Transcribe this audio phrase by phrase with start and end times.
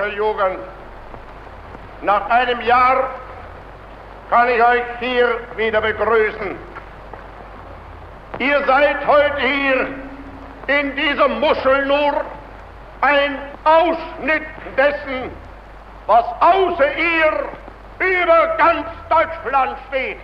[0.00, 0.58] deutsche Jugend.
[2.02, 3.10] Nach einem Jahr
[4.30, 6.56] kann ich euch hier wieder begrüßen.
[8.38, 9.86] Ihr seid heute hier
[10.78, 12.24] in dieser Muschel nur
[13.02, 14.42] ein Ausschnitt
[14.76, 15.30] dessen,
[16.06, 17.32] was außer ihr
[17.98, 20.18] über ganz Deutschland steht.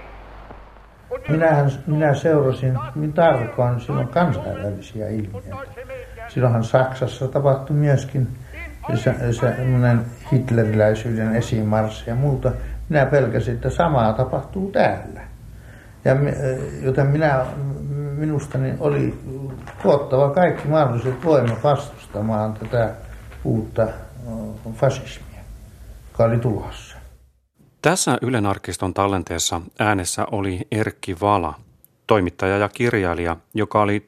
[1.28, 5.56] Minähän, minä seurasin hyvin tarkoin silloin kansainvälisiä ilmiöitä.
[6.28, 8.28] Silloinhan Saksassa tapahtui myöskin
[9.30, 12.52] semmoinen hitleriläisyyden esimarssi ja muuta.
[12.88, 15.20] Minä pelkäsin, että samaa tapahtuu täällä.
[16.04, 16.16] Ja,
[16.82, 17.46] joten minä,
[18.16, 19.18] minusta niin oli
[19.82, 22.90] tuottava kaikki mahdolliset voimat vastustamaan tätä
[23.44, 23.86] uutta
[24.74, 25.40] fasismia,
[26.12, 26.96] joka oli tulossa.
[27.82, 31.54] Tässä Ylen arkiston tallenteessa äänessä oli Erkki Vala,
[32.06, 34.04] toimittaja ja kirjailija, joka oli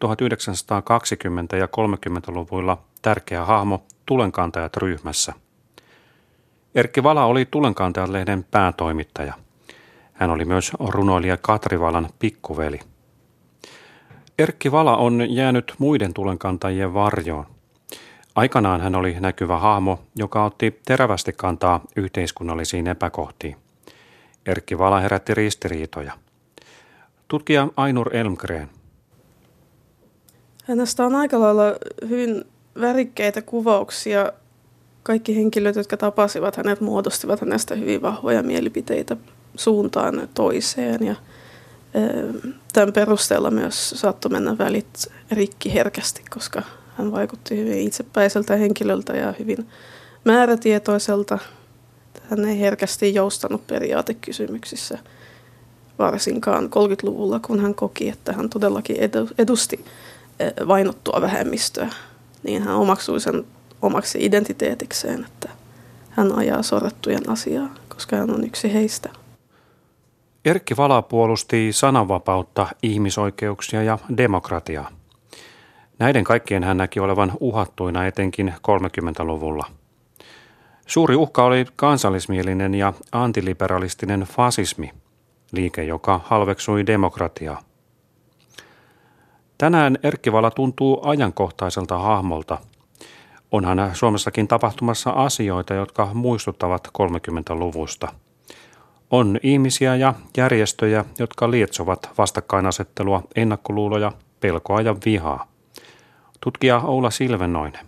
[1.55, 5.33] 1920- ja 30-luvuilla tärkeä hahmo Tulenkantajat ryhmässä.
[6.75, 9.35] Erkki Vala oli Tulenkantajat-lehden päätoimittaja.
[10.13, 12.81] Hän oli myös runoilija Katri Valan pikkuveli.
[14.39, 17.47] Erkki Vala on jäänyt muiden tulenkantajien varjoon.
[18.35, 23.57] Aikanaan hän oli näkyvä hahmo, joka otti terävästi kantaa yhteiskunnallisiin epäkohtiin.
[24.47, 26.13] Erkki Vala herätti ristiriitoja.
[27.29, 28.69] Tutkija Ainur Elmgren.
[30.65, 31.65] Hänestä on aika lailla
[32.09, 32.45] hyvin
[32.81, 34.33] värikkeitä kuvauksia.
[35.03, 39.17] Kaikki henkilöt, jotka tapasivat hänet, muodostivat hänestä hyvin vahvoja mielipiteitä
[39.57, 41.07] suuntaan toiseen.
[41.07, 41.15] Ja
[42.73, 46.63] tämän perusteella myös saattoi mennä välit rikki herkästi, koska
[46.97, 49.69] hän vaikutti hyvin itsepäiseltä henkilöltä ja hyvin
[50.25, 51.39] määrätietoiselta.
[52.31, 54.99] Hän ei herkästi joustanut periaatekysymyksissä
[55.99, 58.97] varsinkaan 30-luvulla, kun hän koki, että hän todellakin
[59.39, 59.85] edusti
[60.69, 61.89] vainottua vähemmistöä.
[62.43, 63.45] Niin hän omaksui sen
[63.83, 65.49] omaksi identiteetikseen, että
[66.11, 69.09] hän ajaa sorrettujen asiaa, koska hän on yksi heistä.
[70.45, 74.91] Erkki Vala puolusti sananvapautta, ihmisoikeuksia ja demokratiaa.
[75.99, 79.67] Näiden kaikkien hän näki olevan uhattuina etenkin 30-luvulla.
[80.87, 84.91] Suuri uhka oli kansallismielinen ja antiliberalistinen fasismi,
[85.53, 87.63] liike, joka halveksui demokratiaa.
[89.59, 92.59] Tänään Erkki Vala tuntuu ajankohtaiselta hahmolta.
[93.53, 98.09] Onhan Suomessakin tapahtumassa asioita, jotka muistuttavat 30-luvusta.
[99.11, 105.47] On ihmisiä ja järjestöjä, jotka lietsovat vastakkainasettelua, ennakkoluuloja, pelkoa ja vihaa.
[106.41, 107.87] Tutkija Oula Silvenoinen.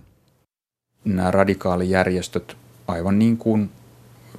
[1.04, 2.56] Nämä radikaalijärjestöt,
[2.88, 3.70] aivan niin kuin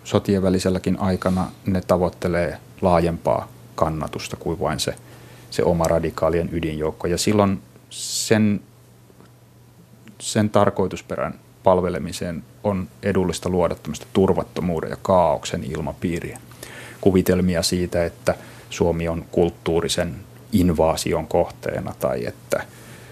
[0.03, 4.95] sotien väliselläkin aikana, ne tavoittelee laajempaa kannatusta kuin vain se,
[5.49, 7.07] se oma radikaalien ydinjoukko.
[7.07, 8.61] Ja silloin sen,
[10.19, 13.75] sen tarkoitusperän palvelemiseen on edullista luoda
[14.13, 16.39] turvattomuuden ja kaauksen ilmapiiriä.
[17.01, 18.35] Kuvitelmia siitä, että
[18.69, 20.15] Suomi on kulttuurisen
[20.53, 22.63] invaasion kohteena tai että–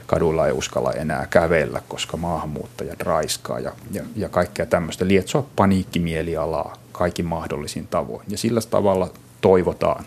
[0.10, 5.08] kadulla ei uskalla enää kävellä, koska maahanmuuttajat raiskaa ja, ja, ja kaikkea tämmöistä.
[5.08, 8.26] Lietsoa paniikkimielialaa kaikin mahdollisin tavoin.
[8.28, 9.10] Ja sillä tavalla
[9.42, 10.06] toivotaan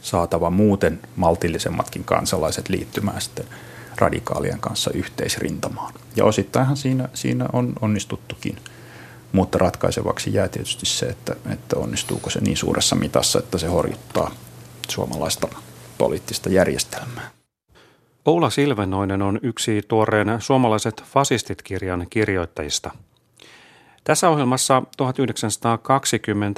[0.00, 3.46] saatava muuten maltillisemmatkin kansalaiset liittymään sitten
[3.96, 5.94] radikaalien kanssa yhteisrintamaan.
[6.16, 8.56] Ja osittainhan siinä, siinä on onnistuttukin.
[9.32, 14.30] Mutta ratkaisevaksi jää tietysti se, että, että onnistuuko se niin suuressa mitassa, että se horjuttaa
[14.88, 15.48] suomalaista
[15.98, 17.30] poliittista järjestelmää.
[18.24, 22.90] Oula Silvenoinen on yksi tuoreen Suomalaiset fasistit-kirjan kirjoittajista.
[24.08, 24.82] Tässä ohjelmassa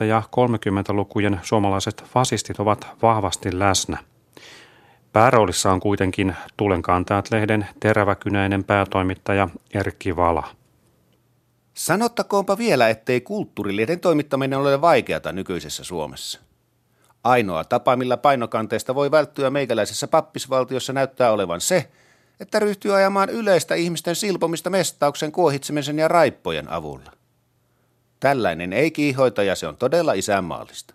[0.00, 3.98] 1920- ja 30-lukujen suomalaiset fasistit ovat vahvasti läsnä.
[5.12, 10.48] Pääroolissa on kuitenkin Tulenkantajat-lehden teräväkynäinen päätoimittaja Erkki Vala.
[11.74, 16.40] Sanottakoonpa vielä, ettei kulttuurilehden toimittaminen ole vaikeata nykyisessä Suomessa.
[17.24, 21.90] Ainoa tapa, millä painokanteesta voi välttyä meikäläisessä pappisvaltiossa näyttää olevan se,
[22.40, 27.19] että ryhtyy ajamaan yleistä ihmisten silpomista mestauksen kuohitsemisen ja raippojen avulla.
[28.20, 30.94] Tällainen ei kiihoita ja se on todella isänmaallista.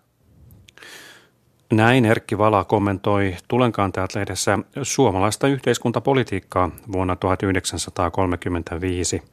[1.74, 9.24] Näin Erkki Vala kommentoi Tulenkantajat-lehdessä suomalaista yhteiskuntapolitiikkaa vuonna 1935.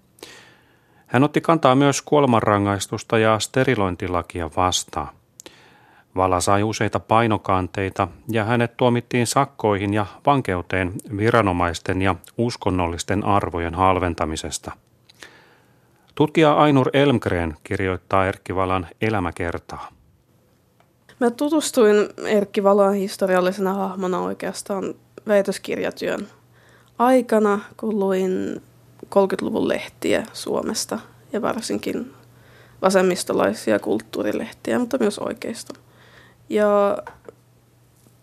[1.06, 5.08] Hän otti kantaa myös kuolemanrangaistusta ja sterilointilakia vastaan.
[6.16, 14.72] Vala sai useita painokanteita ja hänet tuomittiin sakkoihin ja vankeuteen viranomaisten ja uskonnollisten arvojen halventamisesta.
[16.14, 19.88] Tutkija Ainur Elmgren kirjoittaa Erkki Valan elämäkertaa.
[21.20, 24.94] Mä tutustuin Erkki Valaan historiallisena hahmona oikeastaan
[25.28, 26.28] väitöskirjatyön
[26.98, 28.62] aikana, kun luin
[29.04, 30.98] 30-luvun lehtiä Suomesta
[31.32, 32.12] ja varsinkin
[32.82, 35.74] vasemmistolaisia kulttuurilehtiä, mutta myös oikeista.
[36.48, 36.98] Ja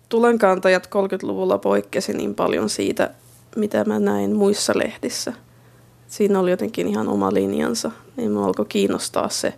[0.09, 3.09] tulenkantajat 30-luvulla poikkesi niin paljon siitä,
[3.55, 5.33] mitä mä näin muissa lehdissä.
[6.09, 9.53] Siinä oli jotenkin ihan oma linjansa, niin mä alkoi kiinnostaa se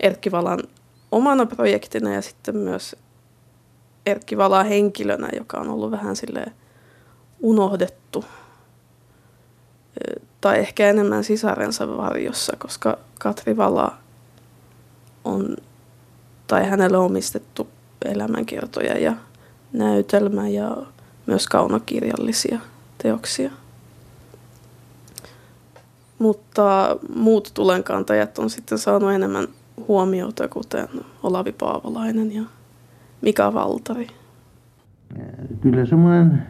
[0.00, 0.62] Erkki Valan
[1.12, 2.96] omana projektina ja sitten myös
[4.06, 6.46] Erkki Vala henkilönä, joka on ollut vähän sille
[7.40, 8.24] unohdettu
[10.40, 13.94] tai ehkä enemmän sisarensa varjossa, koska Katri Vala
[15.24, 15.56] on,
[16.46, 17.68] tai hänelle on omistettu
[18.04, 19.12] elämänkertoja ja
[19.72, 20.76] näytelmä ja
[21.26, 22.58] myös kaunokirjallisia
[23.02, 23.50] teoksia.
[26.22, 29.46] Mutta muut tulenkantajat on sitten saanut enemmän
[29.88, 30.88] huomiota, kuten
[31.22, 32.42] Olavi Paavolainen ja
[33.22, 34.06] Mika Valtari.
[35.60, 36.42] Kyllä semmoinen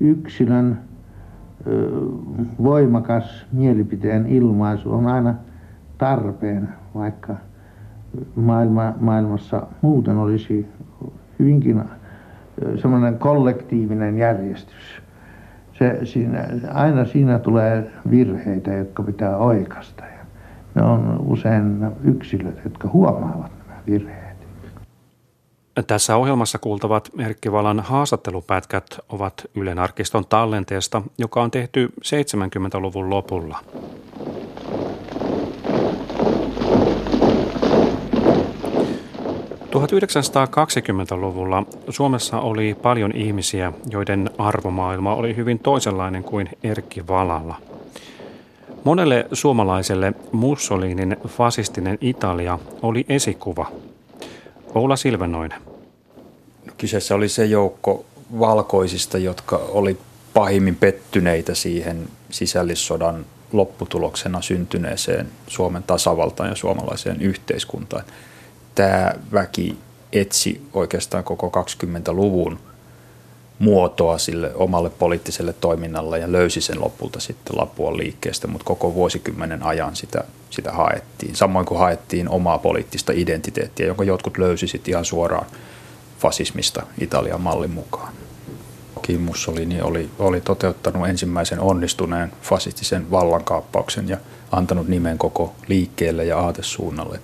[0.00, 0.80] yksilön
[2.62, 5.34] voimakas mielipiteen ilmaisu on aina
[5.98, 7.36] tarpeen, vaikka
[8.36, 10.66] maailma, maailmassa muuten olisi
[11.38, 11.84] hyvinkin
[12.82, 15.02] semmoinen kollektiivinen järjestys.
[15.80, 20.04] Se, siinä, aina siinä tulee virheitä, jotka pitää oikasta.
[20.04, 20.24] Ja
[20.74, 24.36] ne on usein yksilöt, jotka huomaavat nämä virheet.
[25.86, 33.58] Tässä ohjelmassa kuultavat Erkki Valan haastattelupätkät ovat Ylen arkiston tallenteesta, joka on tehty 70-luvun lopulla.
[39.70, 47.54] ...1920-luvulla Suomessa oli paljon ihmisiä, joiden arvomaailma oli hyvin toisenlainen kuin Erkki Valalla.
[48.84, 53.66] Monelle suomalaiselle Mussolinin fasistinen Italia oli esikuva–
[54.74, 55.60] Oula Silvenoinen.
[56.66, 58.04] No, kyseessä oli se joukko
[58.38, 59.98] valkoisista, jotka oli
[60.34, 68.04] pahimmin pettyneitä siihen sisällissodan lopputuloksena syntyneeseen Suomen tasavaltaan ja suomalaiseen yhteiskuntaan.
[68.80, 69.78] Tämä väki
[70.12, 72.58] etsi oikeastaan koko 20-luvun
[73.58, 79.62] muotoa sille omalle poliittiselle toiminnalle ja löysi sen lopulta sitten Lapuan liikkeestä, mutta koko vuosikymmenen
[79.62, 81.36] ajan sitä, sitä haettiin.
[81.36, 85.46] Samoin kuin haettiin omaa poliittista identiteettiä, jonka jotkut löysi sitten ihan suoraan
[86.18, 88.12] fasismista Italian mallin mukaan.
[89.02, 94.16] Kim Mussolini oli, oli toteuttanut ensimmäisen onnistuneen fasistisen vallankaappauksen ja
[94.52, 97.20] antanut nimen koko liikkeelle ja aatesuunnalle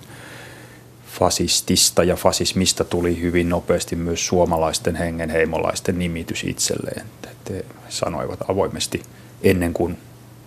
[1.07, 7.05] fasistista ja fasismista tuli hyvin nopeasti myös suomalaisten hengenheimolaisten nimitys itselleen.
[7.49, 9.03] He sanoivat avoimesti
[9.43, 9.97] ennen kuin,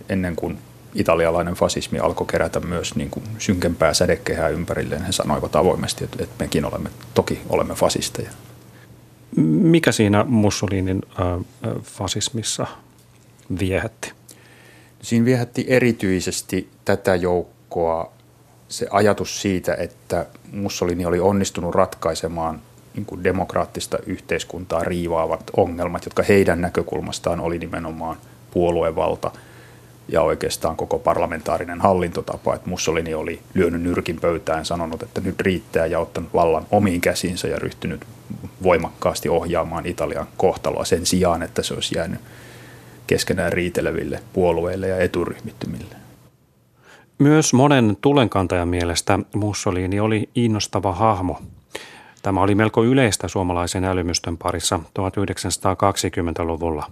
[0.09, 0.57] ennen kuin
[0.95, 5.03] italialainen fasismi alkoi kerätä myös niin kuin synkempää sädekehää ympärilleen.
[5.03, 8.29] He sanoivat avoimesti, että, että mekin olemme, toki olemme fasisteja.
[9.45, 11.45] Mikä siinä Mussolinin äh,
[11.81, 12.67] fasismissa
[13.59, 14.11] viehätti?
[15.01, 18.11] Siinä viehätti erityisesti tätä joukkoa
[18.71, 22.61] se ajatus siitä, että Mussolini oli onnistunut ratkaisemaan
[22.93, 28.17] niin kuin demokraattista yhteiskuntaa riivaavat ongelmat, jotka heidän näkökulmastaan oli nimenomaan
[28.51, 29.31] puoluevalta
[30.07, 32.55] ja oikeastaan koko parlamentaarinen hallintotapa.
[32.55, 37.47] Että Mussolini oli lyönyt nyrkin pöytään sanonut, että nyt riittää ja ottanut vallan omiin käsiinsä
[37.47, 38.05] ja ryhtynyt
[38.63, 42.19] voimakkaasti ohjaamaan Italian kohtaloa sen sijaan, että se olisi jäänyt
[43.07, 46.00] keskenään riiteleville puolueille ja eturyhmittymille.
[47.21, 51.39] Myös monen tulenkantajan mielestä Mussolini oli innostava hahmo.
[52.21, 56.91] Tämä oli melko yleistä suomalaisen älymystön parissa 1920-luvulla.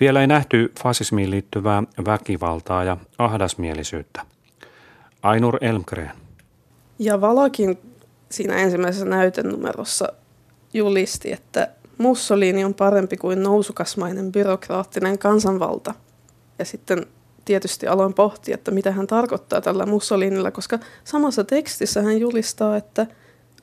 [0.00, 4.22] Vielä ei nähty fasismiin liittyvää väkivaltaa ja ahdasmielisyyttä.
[5.22, 6.12] Ainur Elmgren.
[6.98, 7.78] Ja Valakin
[8.30, 10.12] siinä ensimmäisessä näytenumerossa
[10.74, 11.68] julisti, että
[11.98, 15.94] Mussolini on parempi kuin nousukasmainen byrokraattinen kansanvalta.
[16.58, 17.06] Ja sitten
[17.48, 23.06] tietysti aloin pohtia, että mitä hän tarkoittaa tällä Mussolinilla, koska samassa tekstissä hän julistaa, että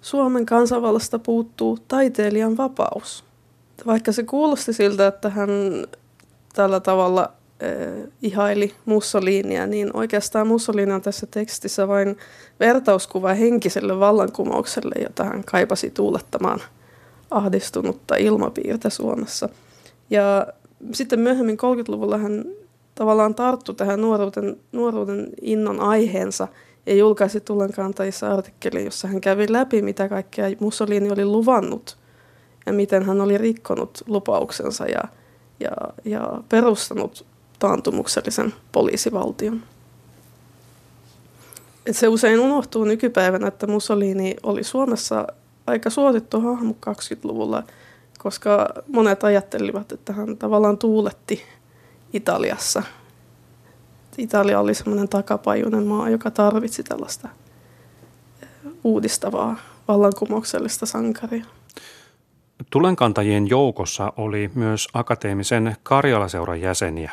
[0.01, 3.23] Suomen kansanvallasta puuttuu taiteilijan vapaus.
[3.85, 5.49] Vaikka se kuulosti siltä, että hän
[6.53, 7.21] tällä tavalla
[7.63, 12.17] äh, ihaili Mussolinia, niin oikeastaan Mussolini on tässä tekstissä vain
[12.59, 16.59] vertauskuva henkiselle vallankumoukselle, jota hän kaipasi tuulettamaan
[17.31, 19.49] ahdistunutta ilmapiirtä Suomessa.
[20.09, 20.47] Ja
[20.93, 22.45] sitten myöhemmin 30-luvulla hän
[22.95, 26.47] tavallaan tarttu tähän nuoruuden, nuoruuden innon aiheensa
[26.85, 31.97] ja julkaisi Tulenkantajissa artikkeli, jossa hän kävi läpi, mitä kaikkea Mussolini oli luvannut
[32.65, 35.03] ja miten hän oli rikkonut lupauksensa ja,
[35.59, 35.71] ja,
[36.05, 37.25] ja perustanut
[37.59, 39.61] taantumuksellisen poliisivaltion.
[41.85, 45.27] Et se usein unohtuu nykypäivänä, että Mussolini oli Suomessa
[45.67, 47.63] aika suosittu hahmo 20-luvulla,
[48.17, 51.41] koska monet ajattelivat, että hän tavallaan tuuletti
[52.15, 52.84] Italiassa.
[54.17, 57.29] Italia oli semmoinen takapajuinen maa, joka tarvitsi tällaista
[58.84, 59.55] uudistavaa
[59.88, 61.45] vallankumouksellista sankaria.
[62.69, 67.12] Tulenkantajien joukossa oli myös akateemisen Karjalaseuran jäseniä.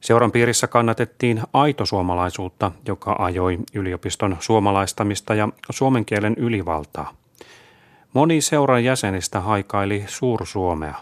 [0.00, 7.14] Seuran piirissä kannatettiin aitosuomalaisuutta, joka ajoi yliopiston suomalaistamista ja suomen kielen ylivaltaa.
[8.12, 10.94] Moni seuran jäsenistä haikaili Suur-Suomea.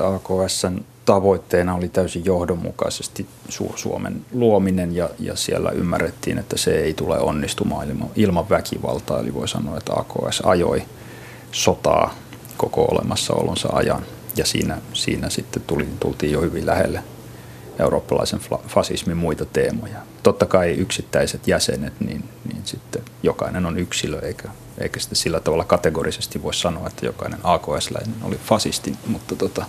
[0.00, 7.18] AKSn tavoitteena oli täysin johdonmukaisesti Suur-Suomen luominen ja, ja siellä ymmärrettiin, että se ei tule
[7.18, 9.20] onnistumaan ilman, ilman väkivaltaa.
[9.20, 10.82] Eli voi sanoa, että AKS ajoi
[11.52, 12.14] sotaa
[12.56, 14.02] koko olemassaolonsa ajan
[14.36, 17.04] ja siinä, siinä sitten tuli, tultiin jo hyvin lähelle
[17.78, 19.98] eurooppalaisen fasismin muita teemoja.
[20.22, 25.64] Totta kai yksittäiset jäsenet, niin, niin sitten jokainen on yksilö, eikä, eikä sitten sillä tavalla
[25.64, 29.64] kategorisesti voi sanoa, että jokainen AKS-läinen oli fasisti, mutta tota,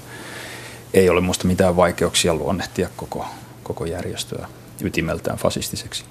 [0.93, 3.25] ei ole minusta mitään vaikeuksia luonnehtia koko,
[3.63, 4.47] koko järjestöä
[4.81, 6.05] ytimeltään fasistiseksi.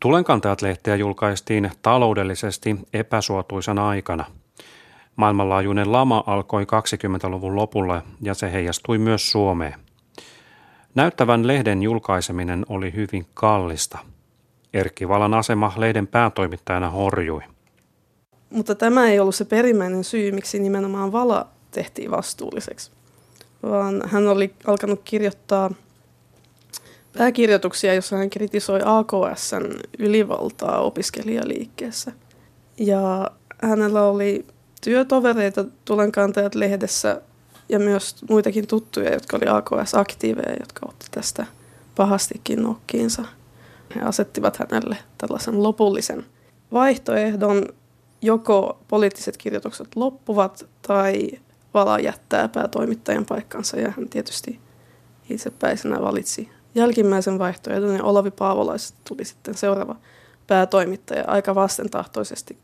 [0.00, 4.24] Tulenkantajat-lehteä julkaistiin taloudellisesti epäsuotuisana aikana.
[5.16, 9.74] Maailmanlaajuinen lama alkoi 20-luvun lopulla ja se heijastui myös Suomeen.
[10.94, 13.98] Näyttävän lehden julkaiseminen oli hyvin kallista.
[14.74, 17.42] Erkki Valan asema lehden päätoimittajana horjui.
[18.50, 22.90] Mutta tämä ei ollut se perimmäinen syy, miksi nimenomaan Vala tehtiin vastuulliseksi,
[23.62, 25.70] vaan hän oli alkanut kirjoittaa
[27.18, 32.12] pääkirjoituksia, jossa hän kritisoi AKSn ylivaltaa opiskelijaliikkeessä.
[32.78, 33.30] Ja
[33.62, 34.46] hänellä oli
[34.80, 37.20] työtovereita Tulenkantajat lehdessä
[37.68, 41.46] ja myös muitakin tuttuja, jotka oli AKS-aktiiveja, jotka otti tästä
[41.96, 43.24] pahastikin nokkiinsa.
[43.96, 46.26] He asettivat hänelle tällaisen lopullisen
[46.72, 47.66] vaihtoehdon,
[48.22, 51.30] joko poliittiset kirjoitukset loppuvat tai
[51.74, 54.60] Vala jättää päätoimittajan paikkansa ja hän tietysti
[55.30, 59.96] itsepäisenä valitsi jälkimmäisen vaihtoehdon ja Olavi Paavolais tuli sitten seuraava
[60.46, 62.58] päätoimittaja aika vastentahtoisesti.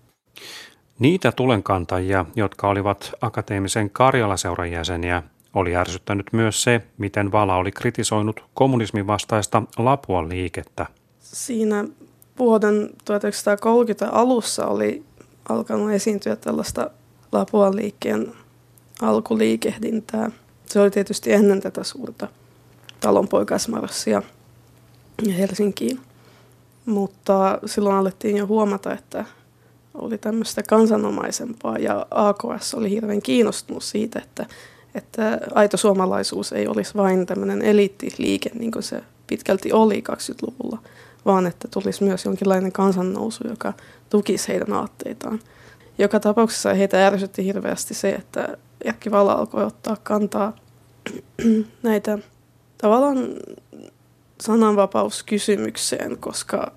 [0.98, 5.22] Niitä tulenkantajia, jotka olivat akateemisen Karjalaseuran jäseniä,
[5.54, 10.86] oli ärsyttänyt myös se, miten Vala oli kritisoinut kommunismin vastaista Lapuan liikettä.
[11.20, 11.84] Siinä
[12.38, 15.04] vuoden 1930 alussa oli
[15.48, 16.90] alkanut esiintyä tällaista
[17.32, 18.32] Lapuan liikkeen
[19.02, 20.30] alkuliikehdintää.
[20.66, 22.28] Se oli tietysti ennen tätä suurta
[23.00, 24.22] talonpoikaismarssia
[25.38, 26.00] Helsinkiin.
[26.86, 29.24] Mutta silloin alettiin jo huomata, että
[29.94, 34.46] oli tämmöistä kansanomaisempaa ja AKS oli hirveän kiinnostunut siitä, että,
[34.94, 40.78] että aito suomalaisuus ei olisi vain tämmöinen eliittiliike, niin kuin se pitkälti oli 20-luvulla,
[41.26, 43.72] vaan että tulisi myös jonkinlainen kansannousu, joka
[44.10, 45.40] tukisi heidän aatteitaan.
[45.98, 50.56] Joka tapauksessa heitä ärsytti hirveästi se, että Erkki Vala alkoi ottaa kantaa
[51.82, 52.18] näitä
[52.78, 53.18] tavallaan
[54.40, 56.72] sananvapauskysymykseen, koska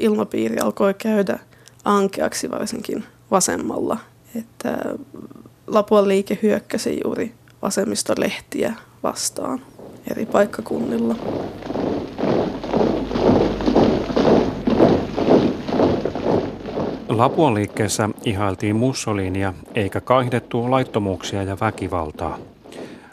[0.00, 1.38] ilmapiiri alkoi käydä–
[1.84, 3.98] ankeaksi varsinkin vasemmalla.
[4.36, 4.78] Että
[5.66, 9.60] Lapuan liike hyökkäsi juuri vasemmistolehtiä vastaan
[10.10, 11.16] eri paikkakunnilla.
[17.18, 22.38] Lapuan liikkeessä ihailtiin Mussolinia eikä kaihdettu laittomuuksia ja väkivaltaa.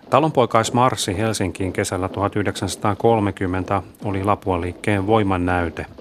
[0.10, 5.86] Talonpoikaismarssi Helsinkiin kesällä 1930 oli Lapuan liikkeen voiman näyte–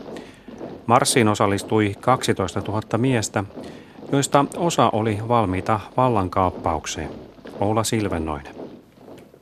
[0.88, 3.44] Marssiin osallistui 12 000 miestä,
[4.12, 7.10] joista osa oli valmiita vallankaappaukseen.
[7.60, 8.54] Oula Silvennoinen.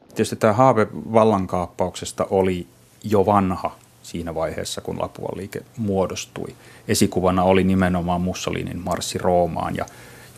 [0.09, 2.67] Tietysti tämä haave vallankaappauksesta oli
[3.05, 3.71] jo vanha
[4.07, 6.55] siinä vaiheessa, kun Lapuan liike muodostui.
[6.89, 9.87] Esikuvana oli nimenomaan Mussolinin marssi Roomaan ja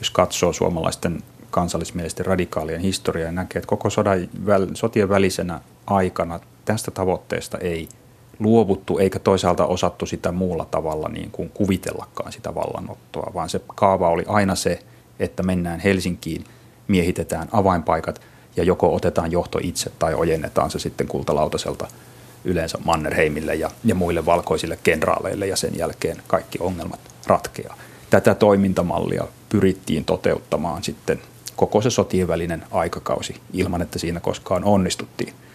[0.01, 4.29] jos katsoo suomalaisten kansallismielisten radikaalien historiaa näkee, että koko sodan,
[4.75, 7.89] sotien välisenä aikana tästä tavoitteesta ei
[8.39, 14.09] luovuttu eikä toisaalta osattu sitä muulla tavalla niin kuin kuvitellakaan sitä vallanottoa, vaan se kaava
[14.09, 14.79] oli aina se,
[15.19, 16.45] että mennään Helsinkiin,
[16.89, 18.21] miehitetään avainpaikat
[18.57, 21.89] ja joko otetaan johto itse tai ojennetaan se sitten kultalautaselta
[22.45, 27.77] yleensä Mannerheimille ja, ja muille valkoisille kenraaleille ja sen jälkeen kaikki ongelmat ratkeaa.
[28.11, 31.21] Tätä toimintamallia pyrittiin toteuttamaan sitten
[31.57, 35.35] koko se sotien välinen aikakausi ilman, että siinä koskaan onnistuttiin–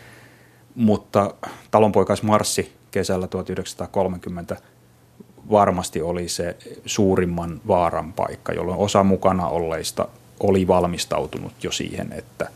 [0.75, 1.34] mutta
[1.72, 4.58] talonpoikaismarssi kesällä 1930
[5.52, 10.08] varmasti oli se suurimman vaaran paikka, jolloin osa mukana olleista
[10.40, 12.50] oli valmistautunut jo siihen, että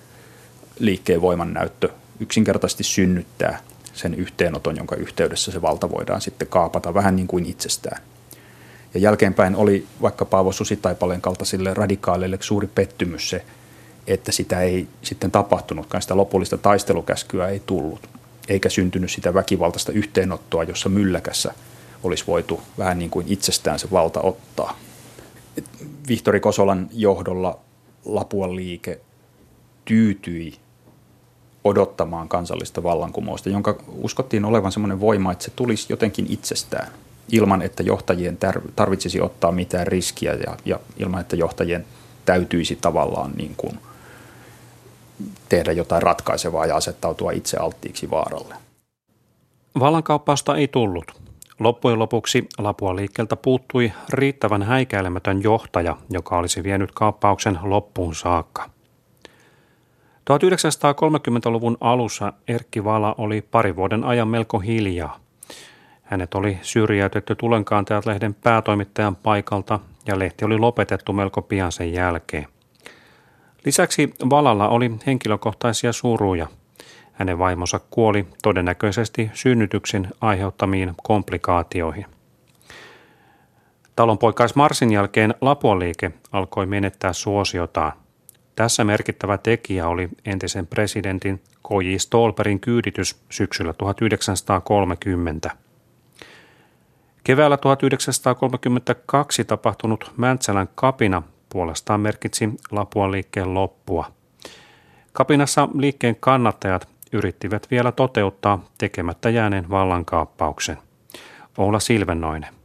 [0.80, 3.60] liikkeen voiman näyttö yksinkertaisesti synnyttää
[3.98, 8.02] sen yhteenoton, jonka yhteydessä se valta voidaan sitten kaapata vähän niin kuin itsestään.
[8.94, 13.46] Ja jälkeenpäin oli vaikka Paavo Susitaipaleen kaltaisille radikaaleille suuri pettymys se,
[14.08, 18.10] että sitä ei sitten tapahtunutkaan, sitä lopullista taistelukäskyä ei tullut,
[18.48, 21.54] eikä syntynyt sitä väkivaltaista yhteenottoa, jossa mylläkässä
[22.04, 24.78] olisi voitu vähän niin kuin itsestään se valta ottaa.
[26.08, 27.60] Vihtori Kosolan johdolla
[28.06, 29.00] Lapuan liike
[29.86, 30.54] tyytyi
[31.68, 36.88] odottamaan kansallista vallankumousta, jonka uskottiin olevan semmoinen voima, että se tulisi jotenkin itsestään,
[37.32, 38.38] ilman että johtajien
[38.76, 41.86] tarvitsisi ottaa mitään riskiä ja, ja ilman että johtajien
[42.26, 43.80] täytyisi tavallaan niin kuin
[45.50, 48.56] tehdä jotain ratkaisevaa ja asettautua itse alttiiksi vaaralle.
[49.80, 51.06] Vallankaappausta ei tullut.
[51.60, 58.70] Loppujen lopuksi Lapua liikkeeltä puuttui riittävän häikäilemätön johtaja, joka olisi vienyt kaappauksen loppuun saakka.
[60.30, 65.20] 1930-luvun alussa Erkki Vala oli pari vuoden ajan melko hiljaa.
[66.04, 72.48] Hänet oli syrjäytetty Tulenkaantajat-lehden päätoimittajan paikalta ja lehti oli lopetettu melko pian sen jälkeen.
[73.66, 76.48] Lisäksi Valalla oli henkilökohtaisia suruja.
[77.14, 82.06] Hänen vaimonsa kuoli todennäköisesti synnytyksen aiheuttamiin komplikaatioihin.
[83.96, 87.92] Talonpoikais Marsin jälkeen Lapuan liike alkoi menettää suosiotaan.
[88.58, 91.96] Tässä merkittävä tekijä oli entisen presidentin K.J.
[91.98, 95.52] Stolperin kyyditys syksyllä 1930.
[97.24, 104.12] Keväällä 1932 tapahtunut Mäntsälän kapina puolestaan merkitsi Lapuan liikkeen loppua.
[105.14, 110.78] Kapinassa liikkeen kannattajat yrittivät vielä toteuttaa tekemättä jääneen vallankaappauksen.
[111.58, 112.56] Oula Silvennoinen.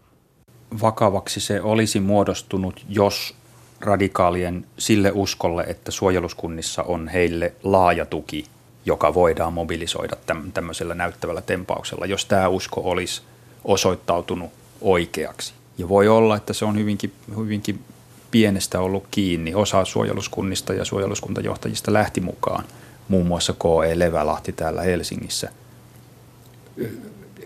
[0.82, 3.41] Vakavaksi se olisi muodostunut, jos
[3.82, 8.44] radikaalien sille uskolle, että suojeluskunnissa on heille laaja tuki,
[8.86, 10.16] joka voidaan mobilisoida
[10.54, 13.22] tämmöisellä näyttävällä tempauksella, jos tämä usko olisi
[13.64, 15.54] osoittautunut oikeaksi.
[15.78, 17.84] Ja voi olla, että se on hyvinkin, hyvinkin
[18.30, 19.54] pienestä ollut kiinni.
[19.54, 22.64] Osa suojeluskunnista ja suojeluskuntajohtajista lähti mukaan,
[23.08, 23.98] muun muassa K.E.
[23.98, 25.50] Levälahti täällä Helsingissä.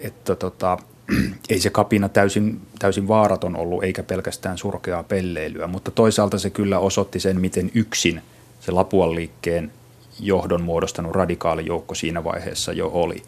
[0.01, 0.79] Että tota,
[1.51, 6.79] ei se kapina täysin, täysin vaaraton ollut, eikä pelkästään surkeaa pelleilyä, mutta toisaalta se kyllä
[6.79, 8.23] osoitti sen, miten yksin
[8.61, 9.73] se Lapuan liikkeen
[10.21, 13.23] johdon muodostanut radikaali joukko siinä vaiheessa jo oli.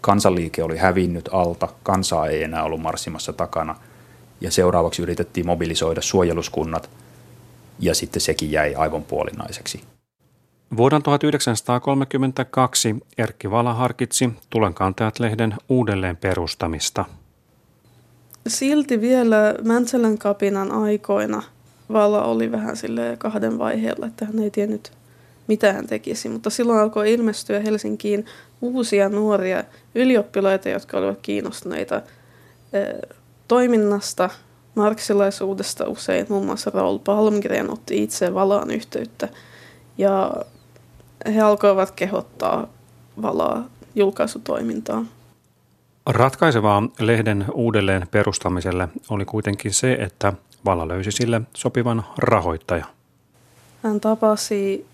[0.00, 3.76] Kansanliike oli hävinnyt alta, kansaa ei enää ollut marssimassa takana–
[4.44, 6.90] ja seuraavaksi yritettiin mobilisoida suojeluskunnat
[7.78, 9.80] ja sitten sekin jäi aivan puolinaiseksi.
[10.76, 17.04] Vuoden 1932 Erkki Vala harkitsi Tulenkantajat-lehden uudelleen perustamista.
[18.46, 21.42] Silti vielä Mäntsälän kapinan aikoina
[21.92, 24.92] Vala oli vähän sille kahden vaiheella, että hän ei tiennyt
[25.46, 28.26] mitä hän tekisi, mutta silloin alkoi ilmestyä Helsinkiin
[28.62, 32.02] uusia nuoria ylioppilaita, jotka olivat kiinnostuneita
[33.48, 34.30] toiminnasta,
[34.74, 35.88] marksilaisuudesta.
[35.88, 39.28] Usein, muun muassa Raul Palmgren otti itse Valaan yhteyttä.
[39.98, 40.32] Ja
[41.26, 42.66] he alkoivat kehottaa
[43.22, 45.08] Valaa julkaisutoimintaan.
[46.06, 50.32] Ratkaisevaa lehden uudelleen perustamiselle oli kuitenkin se, että
[50.64, 52.84] Vala löysi sille sopivan rahoittaja.
[53.82, 54.86] Hän tapasi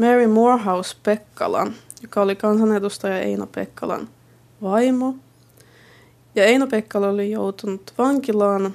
[0.00, 4.08] Mary Morehouse Pekkalan, joka oli kansanedustaja Eino Pekkalan
[4.62, 5.14] vaimo–
[6.34, 8.74] ja Eino-Pekkala oli joutunut vankilaan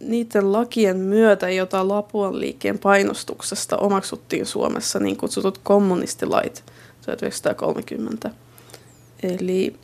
[0.00, 6.64] niiden lakien myötä, jota Lapuan liikkeen painostuksesta omaksuttiin Suomessa, niin kutsutut kommunistilait
[7.06, 8.30] 1930.
[9.22, 9.76] Eli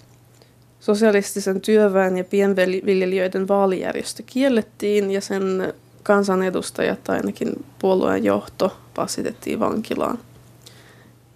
[0.81, 10.19] sosialistisen työväen ja pienviljelijöiden vaalijärjestö kiellettiin ja sen kansanedustajat tai ainakin puolueen johto passitettiin vankilaan.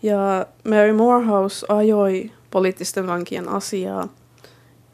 [0.02, 4.08] Ja Mary Morehouse ajoi poliittisten vankien asiaa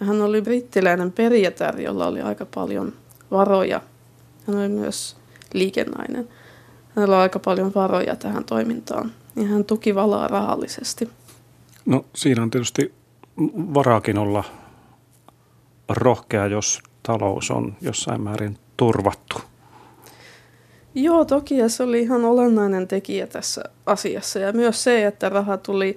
[0.01, 2.93] hän oli brittiläinen perijätär, jolla oli aika paljon
[3.35, 3.81] varoja.
[4.47, 5.17] Hän oli myös
[5.53, 6.29] liikennainen.
[6.97, 11.09] Hänellä oli aika paljon varoja tähän toimintaan ja hän tuki valaa rahallisesti.
[11.87, 12.95] No siinä on tietysti
[13.75, 14.45] varaakin olla
[15.89, 19.37] rohkea, jos talous on jossain määrin turvattu.
[20.95, 24.39] Joo, toki ja se oli ihan olennainen tekijä tässä asiassa.
[24.39, 25.97] Ja myös se, että raha tuli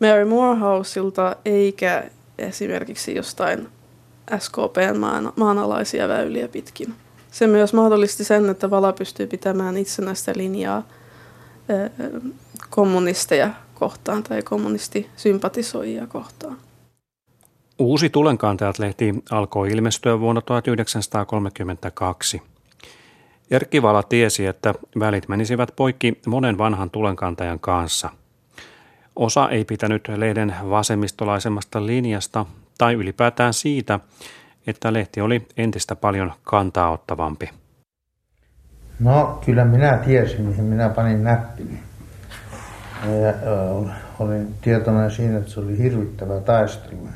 [0.00, 3.68] Mary Morehouseilta eikä esimerkiksi jostain
[4.38, 6.94] SKPn maan, maanalaisia väyliä pitkin.
[7.30, 10.82] Se myös mahdollisti sen, että Vala pystyy pitämään itsenäistä linjaa
[12.70, 16.56] kommunisteja kohtaan tai kommunistisympatisoijia kohtaan.
[17.78, 22.42] Uusi Tulenkantajat-lehti alkoi ilmestyä vuonna 1932.
[23.50, 28.10] Erkki Vala tiesi, että välit menisivät poikki monen vanhan tulenkantajan kanssa–
[29.16, 32.46] Osa ei pitänyt lehden vasemmistolaisemmasta linjasta
[32.78, 34.00] tai ylipäätään siitä,
[34.66, 37.50] että lehti oli entistä paljon kantaa ottavampi.
[39.00, 41.78] No, kyllä minä tiesin, mihin minä panin näppini.
[43.04, 43.32] Ja,
[44.18, 47.08] olin tietoinen siinä, että se oli hirvittävä taistelu.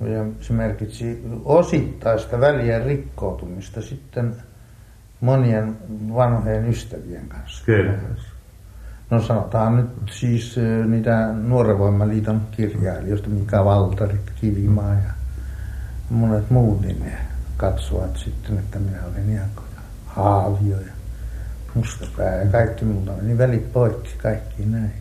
[0.00, 4.36] Ja se merkitsi osittaista välien rikkoutumista sitten
[5.20, 5.76] monien
[6.14, 7.64] vanhojen ystävien kanssa.
[7.64, 7.92] Kyllä.
[9.10, 15.10] No sanotaan nyt siis niitä Nuorenvoimaliiton kirjailijoista, Mika Valtari, Kivimaa ja
[16.10, 17.18] monet muut, niin ne
[17.56, 19.50] katsoivat sitten, että minä olin ihan
[20.06, 20.92] haavio ja
[21.74, 24.92] mustapää ja kaikki muuta meni välit poikki, kaikki näin.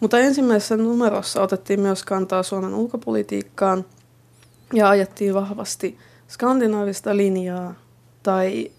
[0.00, 3.84] Mutta ensimmäisessä numerossa otettiin myös kantaa Suomen ulkopolitiikkaan
[4.72, 7.74] ja ajettiin vahvasti skandinaavista linjaa
[8.22, 8.70] tai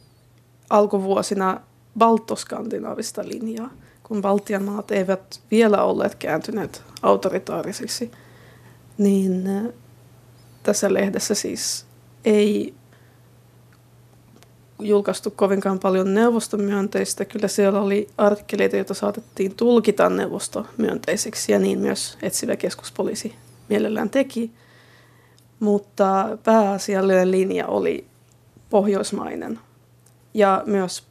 [0.70, 1.62] alkuvuosina
[1.98, 3.70] baltoskandinaavista linjaa,
[4.08, 8.12] kun Baltian maat eivät vielä olleet kääntyneet autoritaarisiksi,
[8.98, 9.44] niin
[10.64, 11.86] tässä lehdessä siis
[12.26, 12.74] ei
[14.80, 17.26] julkaistu kovinkaan paljon neuvostomyönteistä.
[17.26, 23.36] Kyllä siellä oli artikkeleita, joita saatettiin tulkita neuvostomyönteisiksi ja niin myös etsivä keskuspoliisi
[23.70, 24.52] mielellään teki.
[25.60, 28.08] Mutta pääasiallinen linja oli
[28.70, 29.60] pohjoismainen
[30.34, 31.07] ja myös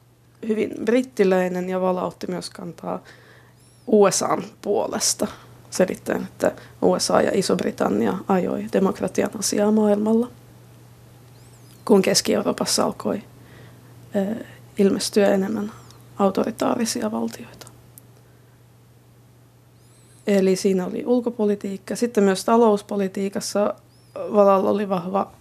[0.49, 3.03] hyvin brittiläinen ja valautti myös kantaa
[3.87, 5.27] USAn puolesta
[5.71, 10.31] selittäen, että USA ja Iso-Britannia ajoi demokratian asiaa maailmalla,
[11.85, 13.23] kun Keski-Euroopassa alkoi
[14.79, 15.73] ilmestyä enemmän
[16.19, 17.67] autoritaarisia valtioita.
[20.27, 21.97] Eli siinä oli ulkopolitiikka.
[21.97, 23.75] Sitten myös talouspolitiikassa
[24.15, 25.33] Valalla oli vahva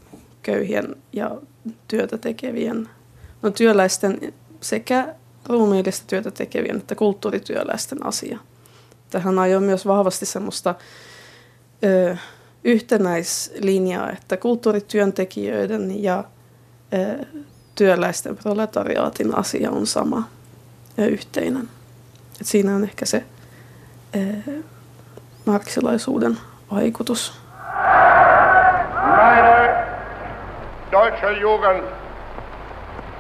[0.43, 1.41] köyhien ja
[1.87, 2.89] työtä tekevien,
[3.41, 4.33] no työläisten
[4.65, 5.15] sekä
[5.49, 8.39] ruumiillista työtä tekevien että kulttuurityöläisten asia.
[9.09, 10.75] Tähän ajoi myös vahvasti semmoista
[11.83, 12.17] ö,
[12.63, 16.23] yhtenäislinjaa, että kulttuurityöntekijöiden ja
[16.93, 17.25] ö,
[17.75, 20.29] työläisten proletariaatin asia on sama
[20.97, 21.69] ja yhteinen.
[22.41, 23.23] Et siinä on ehkä se
[24.15, 24.51] ö,
[25.45, 26.37] marksilaisuuden
[26.71, 27.33] vaikutus.
[29.17, 29.85] Meine
[30.91, 31.83] deutsche Jugend,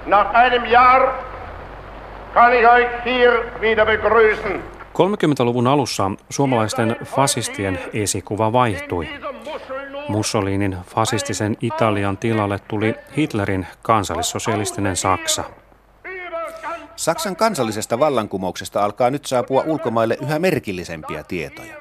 [0.05, 1.24] nach einem Jahr
[2.35, 4.63] kann ich euch hier wieder begrüßen.
[4.93, 9.09] 30-luvun alussa suomalaisten fasistien esikuva vaihtui.
[10.07, 15.43] Mussolinin fasistisen Italian tilalle tuli Hitlerin kansallissosialistinen Saksa.
[16.95, 21.75] Saksan kansallisesta vallankumouksesta alkaa nyt saapua ulkomaille yhä merkillisempiä tietoja.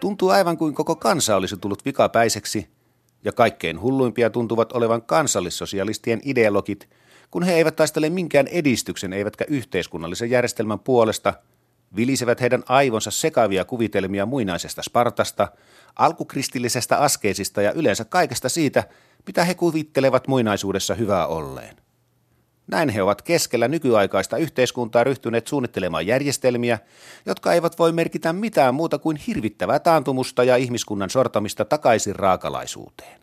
[0.00, 2.68] Tuntuu aivan kuin koko kansa olisi tullut vikapäiseksi,
[3.24, 6.88] ja kaikkein hulluimpia tuntuvat olevan kansallissosialistien ideologit,
[7.30, 11.34] kun he eivät taistele minkään edistyksen eivätkä yhteiskunnallisen järjestelmän puolesta–
[11.96, 15.48] vilisevät heidän aivonsa sekavia kuvitelmia muinaisesta Spartasta,
[15.96, 18.84] alkukristillisestä askeesista ja yleensä kaikesta siitä,
[19.26, 21.76] mitä he kuvittelevat muinaisuudessa hyvää olleen.
[22.66, 26.78] Näin he ovat keskellä nykyaikaista yhteiskuntaa ryhtyneet suunnittelemaan järjestelmiä,
[27.26, 33.20] jotka eivät voi merkitä mitään muuta kuin hirvittävää taantumusta ja ihmiskunnan sortamista takaisin raakalaisuuteen.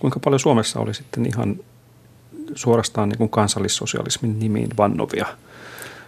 [0.00, 1.56] Kuinka paljon Suomessa oli sitten ihan
[2.54, 5.26] suorastaan niin kuin kansallissosialismin nimiin vannovia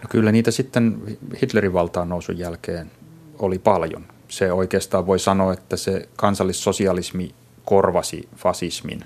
[0.01, 0.97] No kyllä niitä sitten
[1.41, 2.91] Hitlerin valtaan nousun jälkeen
[3.39, 4.03] oli paljon.
[4.29, 7.31] Se oikeastaan voi sanoa, että se kansallissosialismi
[7.65, 9.03] korvasi fasismin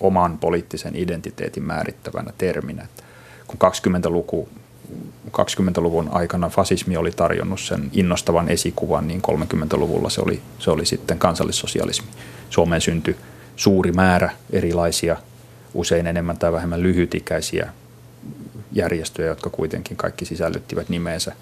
[0.00, 2.86] oman poliittisen identiteetin määrittävänä terminä.
[3.46, 4.48] Kun 20-luku
[5.28, 11.18] 20-luvun aikana fasismi oli tarjonnut sen innostavan esikuvan, niin 30-luvulla se oli, se oli sitten
[11.18, 12.08] kansallissosialismi.
[12.50, 13.16] Suomeen syntyi
[13.56, 15.16] suuri määrä erilaisia,
[15.74, 17.72] usein enemmän tai vähemmän lyhytikäisiä
[18.72, 21.32] järjestöjä, jotka kuitenkin kaikki sisällyttivät nimeensä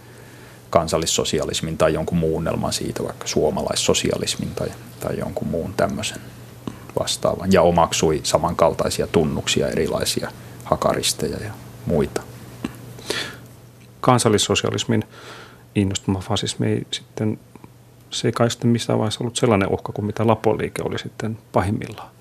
[0.71, 4.69] kansallissosialismin tai jonkun muunnelman siitä, vaikka suomalaissosialismin tai,
[5.01, 6.19] tai jonkun muun tämmöisen
[7.01, 7.53] vastaavan.
[7.53, 10.31] Ja omaksui samankaltaisia tunnuksia, erilaisia
[10.65, 11.53] hakaristeja ja
[11.87, 12.23] muita.
[14.01, 15.05] Kansallissosialismin
[15.75, 17.39] innostuma fasismi ei sitten,
[18.11, 22.18] se ei kai sitten missään vaiheessa ollut sellainen uhka kuin mitä Lapoliike oli sitten pahimmillaan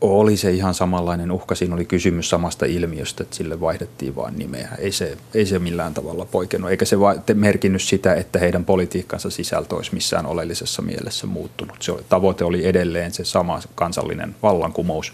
[0.00, 1.54] oli se ihan samanlainen uhka.
[1.54, 4.68] Siinä oli kysymys samasta ilmiöstä, että sille vaihdettiin vain nimeä.
[4.78, 6.96] Ei se, ei se millään tavalla poikennut, eikä se
[7.34, 11.76] merkinnyt sitä, että heidän politiikkansa sisältö olisi missään oleellisessa mielessä muuttunut.
[11.80, 15.12] Se tavoite oli edelleen se sama kansallinen vallankumous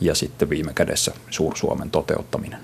[0.00, 2.58] ja sitten viime kädessä Suur-Suomen toteuttaminen.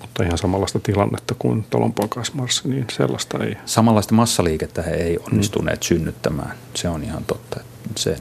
[0.00, 3.56] Mutta ihan samanlaista tilannetta kuin Tolonpoikaismarssi, niin sellaista ei.
[3.66, 5.84] Samanlaista massaliikettä he ei onnistuneet mm.
[5.84, 6.56] synnyttämään.
[6.74, 7.60] Se on ihan totta.
[7.96, 8.18] Se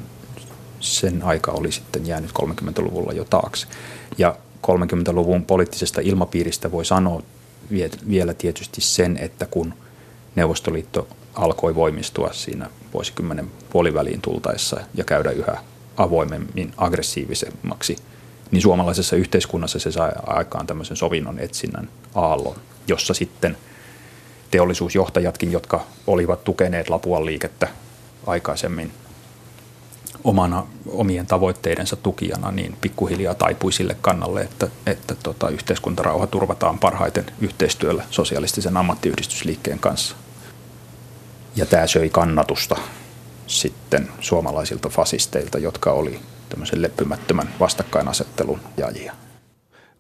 [0.82, 3.68] sen aika oli sitten jäänyt 30-luvulla jo taakse.
[4.18, 4.36] Ja
[4.68, 7.24] 30-luvun poliittisesta ilmapiiristä voi sanoa
[8.10, 9.74] vielä tietysti sen, että kun
[10.36, 15.58] Neuvostoliitto alkoi voimistua siinä vuosikymmenen puoliväliin tultaessa ja käydä yhä
[15.98, 17.96] avoimemmin aggressiivisemmaksi,
[18.52, 22.56] niin suomalaisessa yhteiskunnassa se sai aikaan tämmöisen sovinnon etsinnän aallon,
[22.88, 23.58] jossa sitten
[24.52, 27.68] teollisuusjohtajatkin, jotka olivat tukeneet Lapuan liikettä
[28.28, 28.92] aikaisemmin
[30.24, 37.26] omana omien tavoitteidensa tukijana niin pikkuhiljaa taipui sille kannalle, että, että tota, yhteiskuntarauha turvataan parhaiten
[37.42, 40.16] yhteistyöllä sosialistisen ammattiyhdistysliikkeen kanssa.
[41.56, 42.76] Ja tämä söi kannatusta
[43.48, 49.14] sitten suomalaisilta fasisteilta, jotka oli tämmöisen leppymättömän vastakkainasettelun jajia.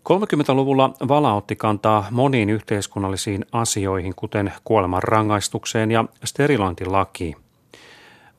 [0.09, 7.35] 30-luvulla Vala otti kantaa moniin yhteiskunnallisiin asioihin, kuten kuolemanrangaistukseen ja sterilointilakiin.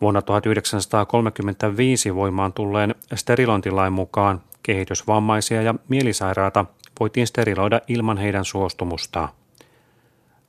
[0.02, 6.64] Vuonna 1935 voimaan tulleen sterilointilain mukaan kehitysvammaisia ja mielisairaata
[7.00, 9.28] voitiin steriloida ilman heidän suostumustaan.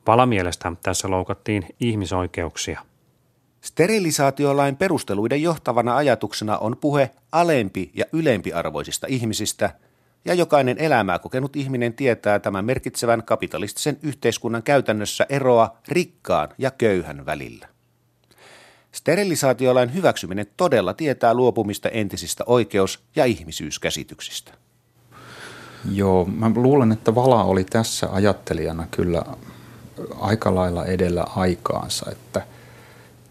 [0.06, 2.80] Vala mielestä tässä loukattiin ihmisoikeuksia.
[3.60, 9.70] Sterilisaatiolain perusteluiden johtavana ajatuksena on puhe alempi- ja ylempiarvoisista ihmisistä,
[10.24, 17.26] ja jokainen elämää kokenut ihminen tietää tämän merkitsevän kapitalistisen yhteiskunnan käytännössä eroa rikkaan ja köyhän
[17.26, 17.73] välillä.
[18.94, 24.52] Sterilisaatiolain hyväksyminen todella tietää luopumista entisistä oikeus- ja ihmisyyskäsityksistä.
[25.92, 29.22] Joo, mä luulen, että Vala oli tässä ajattelijana kyllä
[30.20, 32.46] aika lailla edellä aikaansa, että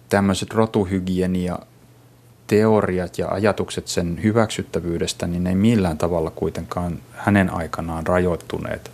[0.09, 1.59] tämmöiset rotuhygienia
[2.47, 8.91] teoriat ja ajatukset sen hyväksyttävyydestä, niin ne ei millään tavalla kuitenkaan hänen aikanaan rajoittuneet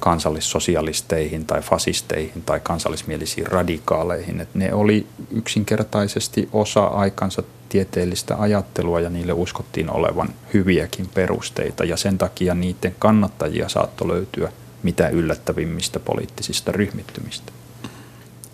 [0.00, 4.40] kansallissosialisteihin tai fasisteihin tai kansallismielisiin radikaaleihin.
[4.40, 11.96] Et ne oli yksinkertaisesti osa aikansa tieteellistä ajattelua ja niille uskottiin olevan hyviäkin perusteita ja
[11.96, 17.52] sen takia niiden kannattajia saattoi löytyä mitä yllättävimmistä poliittisista ryhmittymistä.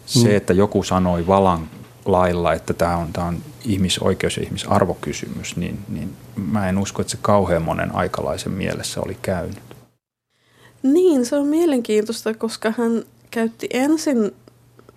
[0.06, 0.36] Se, mm.
[0.36, 1.68] että joku sanoi valan
[2.04, 7.10] lailla, että tämä on, tämä on ihmisoikeus- ja ihmisarvokysymys, niin, niin mä en usko, että
[7.10, 9.63] se kauhean monen aikalaisen mielessä oli käynyt.
[10.84, 14.32] Niin, se on mielenkiintoista, koska hän käytti ensin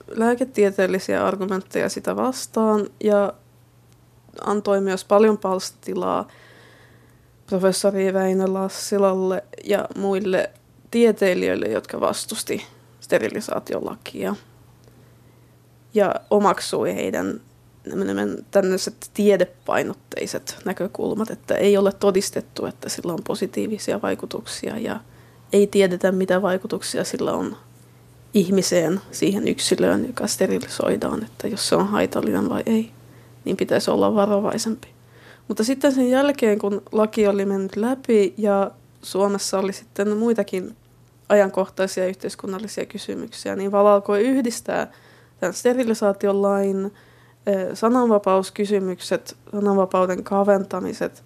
[0.08, 3.34] lääketieteellisiä argumentteja sitä vastaan ja
[4.46, 6.28] antoi myös paljon palstatilaa
[7.48, 10.50] professori Väinö Lassilalle ja muille
[10.92, 12.66] tieteilijöille, jotka vastusti
[13.00, 14.36] sterilisaatiolakia
[15.94, 17.42] ja omaksui heidän
[18.52, 25.00] tämmöiset tiedepainotteiset näkökulmat, että ei ole todistettu, että sillä on positiivisia vaikutuksia ja
[25.54, 27.58] ei tiedetä, mitä vaikutuksia sillä on
[28.34, 32.92] ihmiseen, siihen yksilöön, joka sterilisoidaan, että jos se on haitallinen vai ei,
[33.46, 34.88] niin pitäisi olla varovaisempi.
[35.48, 40.76] Mutta sitten sen jälkeen, kun laki oli mennyt läpi ja Suomessa oli sitten muitakin
[41.30, 44.92] ajankohtaisia yhteiskunnallisia kysymyksiä, niin Vala alkoi yhdistää
[45.40, 46.94] tämän sterilisaatiolain,
[47.74, 51.24] sananvapauskysymykset, sananvapauden kaventamiset,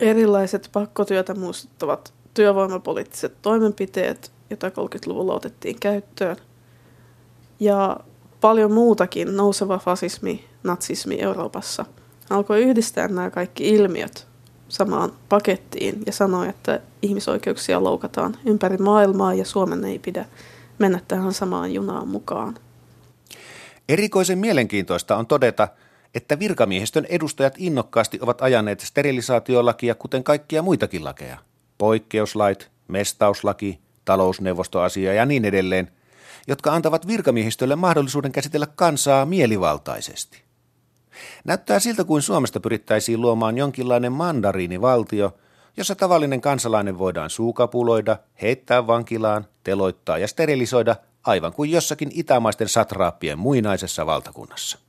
[0.00, 6.36] erilaiset pakkotyötä muistuttavat työvoimapoliittiset toimenpiteet, joita 30-luvulla otettiin käyttöön,
[7.60, 8.00] ja
[8.40, 11.84] paljon muutakin nouseva fasismi, natsismi Euroopassa
[12.30, 14.26] alkoi yhdistää nämä kaikki ilmiöt
[14.68, 20.24] samaan pakettiin ja sanoi, että ihmisoikeuksia loukataan ympäri maailmaa ja Suomen ei pidä
[20.78, 22.54] mennä tähän samaan junaan mukaan.
[23.88, 25.68] Erikoisen mielenkiintoista on todeta,
[26.14, 31.38] että virkamiehistön edustajat innokkaasti ovat ajaneet sterilisaatiolakia kuten kaikkia muitakin lakeja.
[31.78, 35.90] Poikkeuslait, mestauslaki, talousneuvostoasia ja niin edelleen,
[36.46, 40.42] jotka antavat virkamiehistölle mahdollisuuden käsitellä kansaa mielivaltaisesti.
[41.44, 45.34] Näyttää siltä kuin Suomesta pyrittäisiin luomaan jonkinlainen mandariinivaltio,
[45.76, 53.38] jossa tavallinen kansalainen voidaan suukapuloida, heittää vankilaan, teloittaa ja sterilisoida aivan kuin jossakin itämaisten satraappien
[53.38, 54.83] muinaisessa valtakunnassa.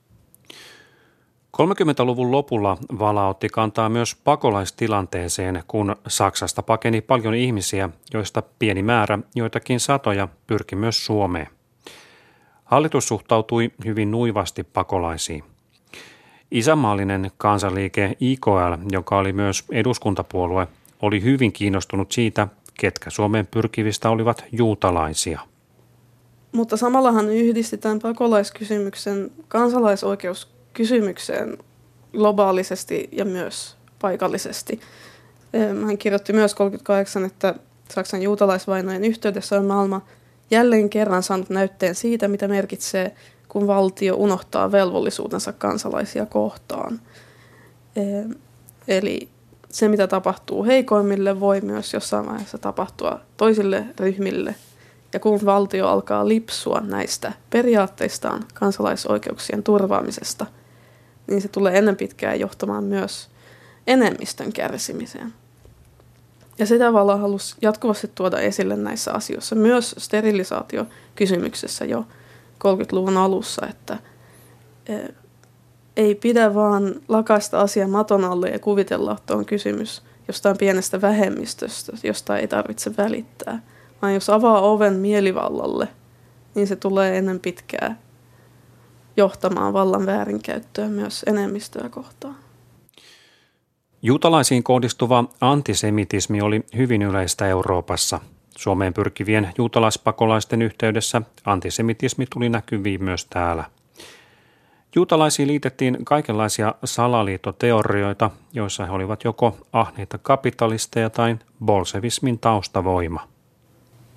[1.62, 9.20] 30-luvun lopulla Vala otti kantaa myös pakolaistilanteeseen, kun Saksasta pakeni paljon ihmisiä, joista pieni määrä,
[9.36, 11.48] joitakin satoja, pyrki myös Suomeen.
[12.66, 15.44] Hallitus suhtautui hyvin nuivasti pakolaisiin.
[16.52, 20.68] Isämaallinen kansanliike IKL, joka oli myös eduskuntapuolue,
[21.02, 22.48] oli hyvin kiinnostunut siitä,
[22.80, 25.40] ketkä Suomeen pyrkivistä olivat juutalaisia.
[26.52, 29.32] Mutta samallahan yhdisti tämän pakolaiskysymyksen
[30.76, 31.58] kansalaisoikeuskysymykseen
[32.12, 34.80] globaalisesti ja myös paikallisesti.
[35.86, 37.56] Hän kirjoitti myös 38, että
[37.94, 40.02] Saksan juutalaisvainojen yhteydessä on maailma
[40.52, 43.16] jälleen kerran saanut näytteen siitä, mitä merkitsee
[43.50, 47.00] kun valtio unohtaa velvollisuutensa kansalaisia kohtaan.
[48.88, 49.30] Eli
[49.70, 54.56] se, mitä tapahtuu heikoimmille, voi myös jossain vaiheessa tapahtua toisille ryhmille.
[55.14, 60.46] Ja kun valtio alkaa lipsua näistä periaatteistaan kansalaisoikeuksien turvaamisesta,
[61.28, 63.30] niin se tulee ennen pitkään johtamaan myös
[63.88, 65.34] enemmistön kärsimiseen.
[66.58, 72.06] Ja sitä tavalla halusi jatkuvasti tuoda esille näissä asioissa, myös sterilisaatiokysymyksessä jo
[72.64, 73.98] 30-luvun alussa, että
[74.88, 74.98] e,
[75.98, 81.92] ei pidä vaan lakasta asia maton alle ja kuvitella, että on kysymys jostain pienestä vähemmistöstä,
[82.04, 83.62] josta ei tarvitse välittää.
[84.02, 85.88] Vaan jos avaa oven mielivallalle,
[86.56, 88.05] niin se tulee ennen pitkää
[89.18, 92.36] johtamaan vallan väärinkäyttöä myös enemmistöä kohtaan.
[94.02, 98.20] Juutalaisiin kohdistuva antisemitismi oli hyvin yleistä Euroopassa.
[98.58, 103.64] Suomeen pyrkivien juutalaispakolaisten yhteydessä antisemitismi tuli näkyviin myös täällä.
[104.96, 113.28] Juutalaisiin liitettiin kaikenlaisia salaliittoteorioita, joissa he olivat joko ahneita kapitalisteja tai bolsevismin taustavoima.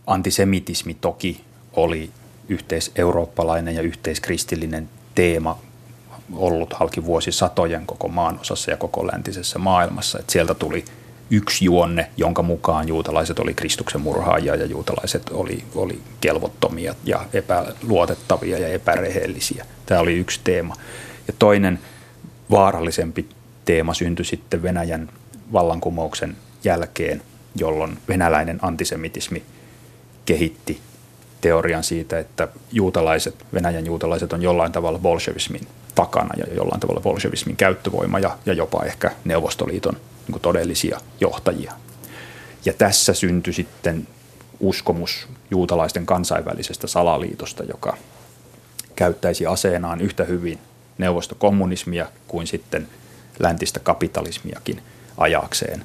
[0.07, 1.41] Antisemitismi toki
[1.73, 2.11] oli
[2.49, 5.59] yhteiseurooppalainen ja yhteiskristillinen teema
[6.33, 10.19] ollut halki vuosisatojen koko maan osassa ja koko läntisessä maailmassa.
[10.19, 10.85] Et sieltä tuli
[11.31, 18.59] yksi juonne, jonka mukaan juutalaiset oli Kristuksen murhaajia ja juutalaiset oli, oli kelvottomia ja epäluotettavia
[18.59, 19.67] ja epärehellisiä.
[19.87, 20.75] Tämä oli yksi teema.
[21.29, 21.79] Ja toinen
[22.51, 23.29] vaarallisempi
[23.65, 25.11] teema syntyi sitten Venäjän
[25.53, 27.23] vallankumouksen jälkeen,
[27.57, 29.43] jolloin venäläinen antisemitismi
[30.25, 30.81] kehitti
[31.40, 37.57] teorian siitä, että juutalaiset, Venäjän juutalaiset on jollain tavalla bolshevismin takana ja jollain tavalla bolshevismin
[37.57, 39.96] käyttövoima ja, ja jopa ehkä Neuvostoliiton
[40.29, 41.72] niin todellisia johtajia.
[42.64, 44.09] Ja tässä syntyi sitten
[44.61, 47.96] uskomus juutalaisten kansainvälisestä salaliitosta, joka
[48.96, 50.59] käyttäisi aseenaan yhtä hyvin
[50.98, 52.88] neuvostokommunismia kuin sitten
[53.38, 54.83] läntistä kapitalismiakin
[55.16, 55.85] ajakseen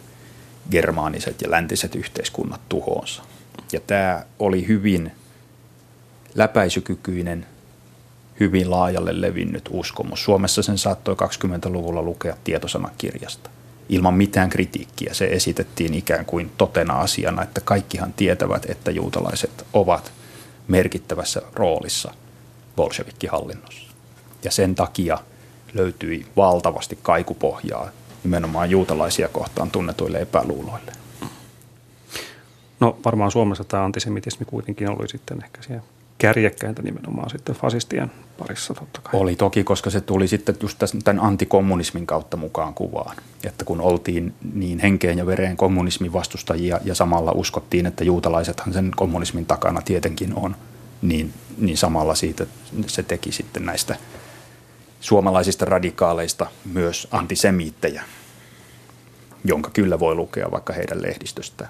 [0.72, 3.24] germaaniset ja läntiset yhteiskunnat tuhoonsa.
[3.72, 5.12] Ja tämä oli hyvin
[6.36, 7.46] läpäisykykyinen,
[8.40, 10.24] hyvin laajalle levinnyt uskomus.
[10.24, 13.50] Suomessa sen saattoi 20-luvulla lukea tietosanakirjasta
[13.90, 15.14] ilman mitään kritiikkiä.
[15.14, 20.12] Se esitettiin ikään kuin totena asiana, että kaikkihan tietävät, että juutalaiset ovat
[20.68, 22.14] merkittävässä roolissa
[22.76, 23.94] bolshevikkihallinnossa.
[24.44, 25.18] Ja sen takia
[25.74, 27.90] löytyi valtavasti kaikupohjaa
[28.24, 30.92] nimenomaan juutalaisia kohtaan tunnetuille epäluuloille.
[32.80, 35.84] No varmaan Suomessa tämä antisemitismi kuitenkin oli sitten ehkä siellä
[36.24, 39.20] kärjekkäintä nimenomaan sitten fasistien parissa totta kai.
[39.22, 43.16] Oli toki, koska se tuli sitten just tämän antikommunismin kautta mukaan kuvaan.
[43.44, 48.92] Että kun oltiin niin henkeen ja vereen kommunismin vastustajia ja samalla uskottiin, että juutalaisethan sen
[48.96, 50.56] kommunismin takana tietenkin on,
[51.02, 52.46] niin, niin samalla siitä
[52.88, 53.96] se teki sitten näistä
[55.00, 58.04] suomalaisista radikaaleista myös antisemiittejä,
[59.44, 61.70] jonka kyllä voi lukea vaikka heidän lehdistöstään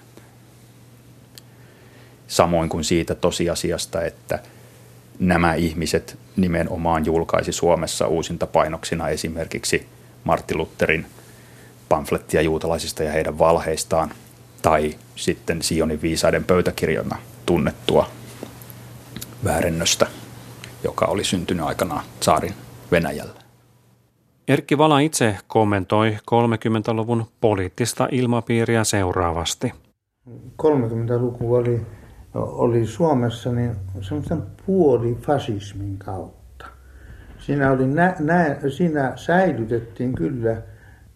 [2.33, 4.39] samoin kuin siitä tosiasiasta, että
[5.19, 9.87] nämä ihmiset nimenomaan julkaisi Suomessa uusinta painoksina esimerkiksi
[10.23, 11.05] Martti Lutherin
[11.89, 14.11] pamflettia juutalaisista ja heidän valheistaan,
[14.61, 18.09] tai sitten Sionin viisaiden pöytäkirjana tunnettua
[19.43, 20.07] väärennöstä,
[20.83, 22.53] joka oli syntynyt aikanaan saarin
[22.91, 23.43] Venäjällä.
[24.47, 29.73] Erkki Vala itse kommentoi 30-luvun poliittista ilmapiiriä seuraavasti.
[30.61, 31.81] 30-luku oli
[32.33, 36.65] oli Suomessa niin semmoisen puolifasismin kautta.
[37.39, 40.61] Siinä, oli nä, nä, siinä säilytettiin kyllä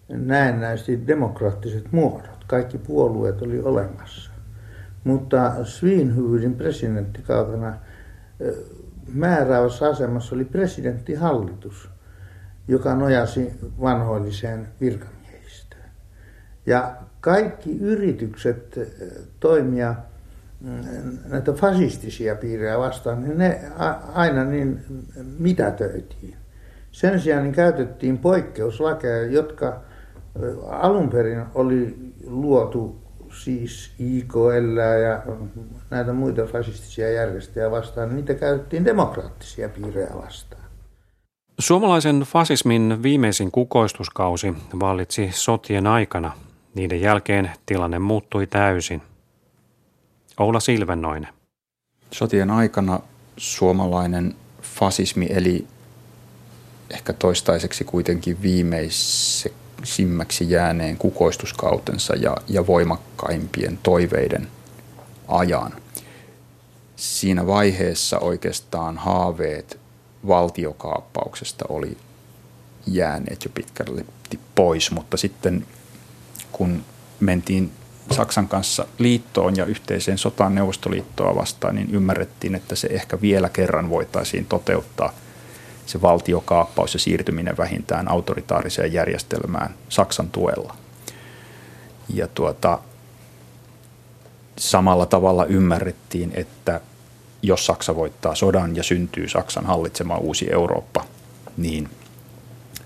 [0.10, 2.44] näennäisesti demokraattiset muodot.
[2.48, 4.32] Kaikki puolueet oli olemassa.
[5.04, 7.74] Mutta Svinhuvudin presidenttikautena
[9.14, 11.90] määräävässä asemassa oli presidenttihallitus,
[12.68, 15.90] joka nojasi vanhoilliseen virkamiehistöön.
[16.66, 18.80] Ja kaikki yritykset
[19.40, 19.96] toimia
[21.30, 23.60] näitä fasistisia piirejä vastaan, niin ne
[24.14, 24.80] aina niin
[25.40, 26.36] mitätöitiin.
[26.92, 29.82] Sen sijaan niin käytettiin poikkeuslakeja, jotka
[30.68, 31.96] alun perin oli
[32.28, 32.96] luotu
[33.44, 35.24] siis IKL ja
[35.90, 40.62] näitä muita fasistisia järjestöjä vastaan, niin niitä käytettiin demokraattisia piirejä vastaan.
[41.60, 46.32] Suomalaisen fasismin viimeisin kukoistuskausi vallitsi sotien aikana.
[46.76, 49.02] Niiden jälkeen tilanne muuttui täysin–
[50.40, 51.30] Oula Silvennoinen.
[52.12, 53.00] Sotien aikana
[53.38, 55.68] suomalainen fasismi eli
[56.90, 64.48] ehkä toistaiseksi kuitenkin viimeisimmäksi jääneen kukoistuskautensa ja, ja voimakkaimpien toiveiden
[65.28, 65.74] ajan.
[66.96, 69.80] Siinä vaiheessa oikeastaan haaveet
[70.28, 71.98] valtiokaappauksesta oli
[72.88, 74.06] jääneet jo pitkälle
[74.56, 75.68] pois, mutta sitten
[76.52, 76.84] kun
[77.20, 77.72] mentiin
[78.12, 83.90] Saksan kanssa liittoon ja yhteiseen sotaan Neuvostoliittoa vastaan, niin ymmärrettiin, että se ehkä vielä kerran
[83.90, 85.14] voitaisiin toteuttaa
[85.86, 90.76] se valtiokaappaus ja siirtyminen vähintään autoritaariseen järjestelmään Saksan tuella.
[92.14, 92.80] Ja tuota,
[94.58, 96.82] samalla tavalla ymmärrettiin, että
[97.42, 101.06] jos Saksa voittaa sodan ja syntyy Saksan hallitsema uusi Eurooppa,
[101.58, 101.90] niin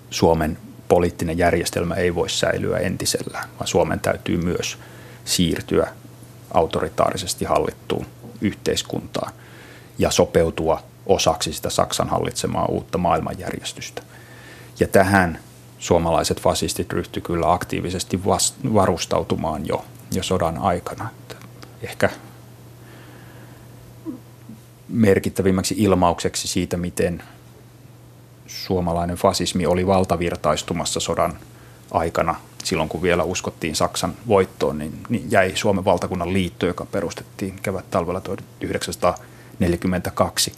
[0.10, 0.58] Suomen
[0.88, 4.78] poliittinen järjestelmä ei voi säilyä entisellään, vaan Suomen täytyy myös
[5.26, 5.88] siirtyä
[6.54, 8.06] autoritaarisesti hallittuun
[8.42, 9.34] yhteiskuntaan
[9.98, 14.02] ja sopeutua osaksi sitä Saksan hallitsemaa uutta maailmanjärjestystä.
[14.80, 15.40] Ja tähän
[15.80, 18.24] suomalaiset fasistit ryhtyi kyllä aktiivisesti
[18.74, 21.10] varustautumaan jo, jo sodan aikana.
[21.82, 22.10] Ehkä
[24.90, 27.24] merkittävimmäksi ilmaukseksi siitä, miten
[28.48, 31.40] suomalainen fasismi oli valtavirtaistumassa sodan
[31.92, 37.56] aikana, silloin kun vielä uskottiin Saksan voittoon, niin, niin jäi Suomen valtakunnan liitto, joka perustettiin
[37.62, 40.54] kevät talvella 1942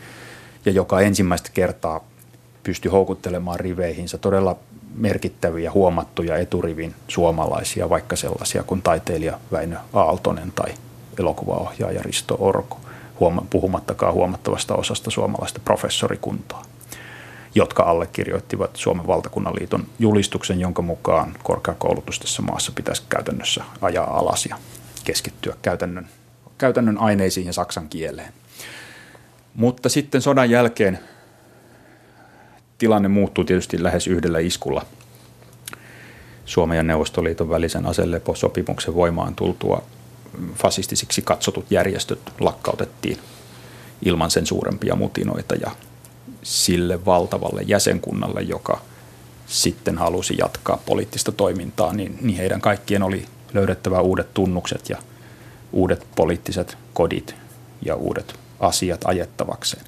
[0.66, 2.00] ja joka ensimmäistä kertaa
[2.64, 4.56] pystyi houkuttelemaan riveihinsä todella
[4.96, 10.74] merkittäviä, huomattuja eturivin suomalaisia, vaikka sellaisia kuin taiteilija Väinö Aaltonen tai
[11.20, 12.80] elokuvaohjaaja Risto Orko,
[13.50, 16.64] puhumattakaan huomattavasta osasta suomalaista professorikuntaa,
[17.56, 24.45] jotka allekirjoittivat Suomen valtakunnan liiton julistuksen, jonka mukaan korkeakoulutus tässä maassa pitäisi käytännössä ajaa alas
[24.45, 24.56] ja
[25.04, 26.08] keskittyä käytännön,
[26.58, 28.34] käytännön aineisiin ja saksan kieleen.
[29.56, 30.99] Mutta sitten sodan jälkeen
[32.78, 34.86] tilanne muuttuu tietysti lähes yhdellä iskulla.
[36.45, 39.84] Suomen ja Neuvostoliiton välisen aseleposopimuksen voimaan tultua
[40.56, 43.18] fasistisiksi katsotut järjestöt lakkautettiin
[44.06, 45.72] ilman sen suurempia mutinoita ja
[46.44, 48.82] sille valtavalle jäsenkunnalle, joka
[49.46, 54.98] sitten halusi jatkaa poliittista toimintaa, niin, niin heidän kaikkien oli löydettävä uudet tunnukset ja
[55.72, 57.36] uudet poliittiset kodit
[57.86, 59.86] ja uudet asiat ajettavakseen.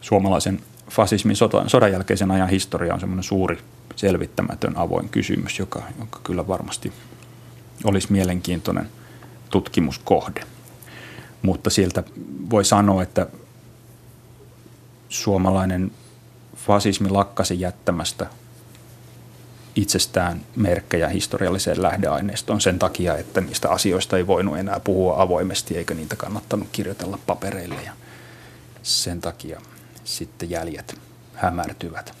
[0.00, 0.60] Suomalaisen
[0.90, 3.58] fasismin sodan, sodan jälkeisen ajan historia on semmoinen suuri
[3.96, 6.92] selvittämätön avoin kysymys, joka, joka kyllä varmasti
[7.84, 8.88] olisi mielenkiintoinen
[9.50, 10.42] tutkimuskohde.
[11.42, 12.02] Mutta sieltä
[12.50, 13.26] voi sanoa, että
[15.10, 15.90] suomalainen
[16.56, 18.26] fasismi lakkasi jättämästä
[19.74, 25.94] itsestään merkkejä historialliseen lähdeaineistoon sen takia, että niistä asioista ei voinut enää puhua avoimesti eikä
[25.94, 27.92] niitä kannattanut kirjoitella papereille ja
[28.82, 29.60] sen takia
[30.04, 31.00] sitten jäljet
[31.34, 32.14] hämärtyvät.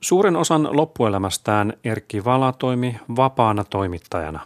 [0.00, 4.40] Suuren osan loppuelämästään Erkki Vala toimi vapaana toimittajana.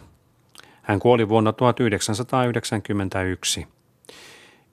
[0.81, 3.67] Hän kuoli vuonna 1991.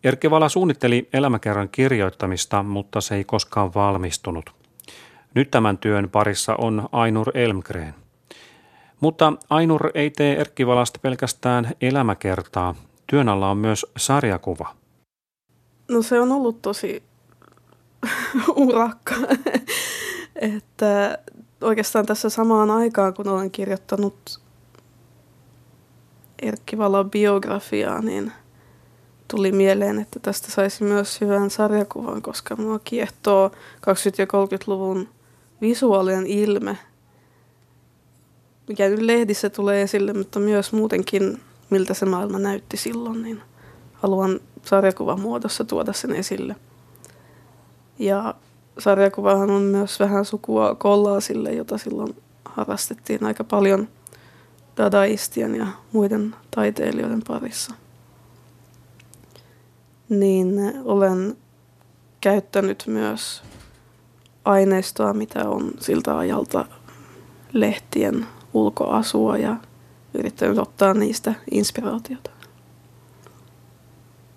[0.06, 4.50] Erkki Vala suunnitteli elämäkerran kirjoittamista, mutta se ei koskaan valmistunut.
[5.34, 7.94] Nyt tämän työn parissa on Ainur Elmgren.
[9.00, 12.74] Mutta Ainur ei tee Erkki Valasta pelkästään elämäkertaa.
[13.06, 14.74] Työn alla on myös sarjakuva.
[15.88, 17.02] No se on ollut tosi
[18.56, 19.14] urakka.
[20.36, 21.18] että
[21.60, 24.40] oikeastaan tässä samaan aikaan, kun olen kirjoittanut
[26.42, 28.32] Erkki Valon biografiaa, niin
[29.28, 33.52] tuli mieleen, että tästä saisi myös hyvän sarjakuvan, koska mua kiehtoo 20-
[34.18, 35.08] ja 30-luvun
[35.60, 36.78] visuaalinen ilme,
[38.68, 43.42] mikä nyt lehdissä tulee esille, mutta myös muutenkin, miltä se maailma näytti silloin, niin
[43.94, 46.56] haluan sarjakuvan muodossa tuoda sen esille.
[47.98, 48.34] Ja
[48.78, 53.88] sarjakuvahan on myös vähän sukua kollaasille, jota silloin harrastettiin aika paljon
[54.76, 57.74] dadaistien ja muiden taiteilijoiden parissa.
[60.08, 60.54] Niin
[60.84, 61.36] olen
[62.20, 63.42] käyttänyt myös
[64.44, 66.64] aineistoa, mitä on siltä ajalta
[67.52, 69.56] lehtien ulkoasua ja
[70.14, 72.30] yrittänyt ottaa niistä inspiraatiota.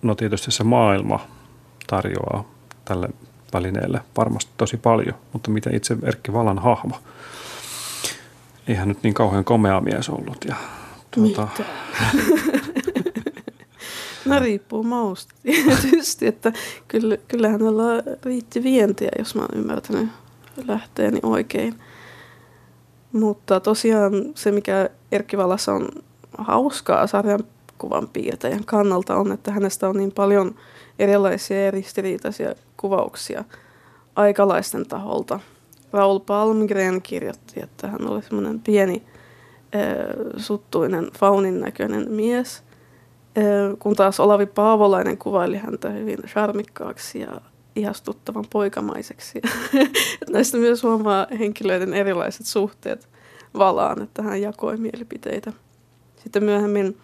[0.02, 1.20] No tietysti se maailma
[1.86, 2.44] tarjoaa
[2.84, 3.08] tälle
[3.52, 6.94] välineelle varmasti tosi paljon, mutta mitä itse Erkki Valan hahmo?
[8.68, 10.44] Eihän nyt niin kauhean komea mies ollut.
[10.48, 10.56] Ja,
[11.10, 11.48] tuota...
[14.24, 16.52] no riippuu mausta tietysti, että
[16.88, 20.08] kyllä, kyllä hänellä riitti vientiä, jos mä oon ymmärtänyt
[20.66, 21.74] lähteeni oikein.
[23.12, 25.88] Mutta tosiaan se, mikä Erkki Valassa on
[26.38, 27.44] hauskaa sarjan
[27.78, 30.54] kuvan piirtäjän kannalta on, että hänestä on niin paljon
[30.98, 33.44] erilaisia ja ristiriitaisia kuvauksia
[34.16, 35.40] aikalaisten taholta.
[35.92, 39.02] Raul Palmgren kirjoitti, että hän oli semmoinen pieni
[40.36, 42.62] suttuinen faunin näköinen mies,
[43.78, 47.40] kun taas Olavi Paavolainen kuvaili häntä hyvin charmikkaaksi ja
[47.76, 49.40] ihastuttavan poikamaiseksi.
[50.30, 53.08] Näistä myös huomaa henkilöiden erilaiset suhteet
[53.58, 55.52] valaan, että hän jakoi mielipiteitä.
[56.22, 56.96] Sitten myöhemmin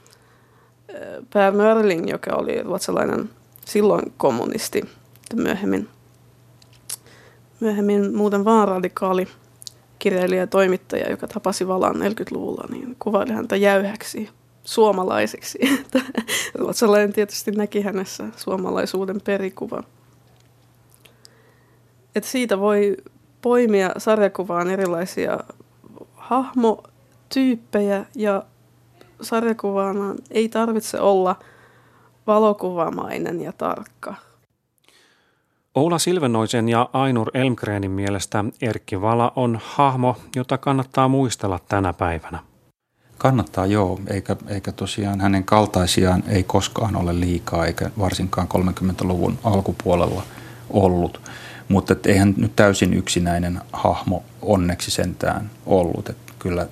[1.33, 3.31] Per Mörling, joka oli ruotsalainen
[3.65, 4.83] silloin kommunisti,
[5.35, 5.89] myöhemmin,
[7.61, 9.29] myöhemmin muuten vaan radikaali
[9.99, 14.29] kirjailija ja toimittaja, joka tapasi Valan 40-luvulla, niin kuvaili häntä jäyhäksi
[14.67, 15.59] suomalaiseksi.
[16.55, 19.83] Ruotsalainen tietysti näki hänessä suomalaisuuden perikuva.
[22.15, 22.97] Et siitä voi
[23.43, 25.39] poimia sarjakuvaan erilaisia
[26.15, 28.43] hahmotyyppejä ja
[29.21, 31.37] sarjakuvana ei tarvitse olla
[32.27, 34.15] valokuvamainen ja tarkka.
[35.75, 42.39] Oula Silvenoisen ja Ainur Elmgrenin mielestä Erkki Vala on hahmo, jota kannattaa muistella tänä päivänä.
[43.19, 50.23] Kannattaa joo, eikä, eikä tosiaan hänen kaltaisiaan ei koskaan ole liikaa, eikä varsinkaan 30-luvun alkupuolella
[50.71, 51.21] ollut.
[51.69, 56.09] Mutta eihän nyt täysin yksinäinen hahmo onneksi sentään ollut.
[56.09, 56.67] Et kyllä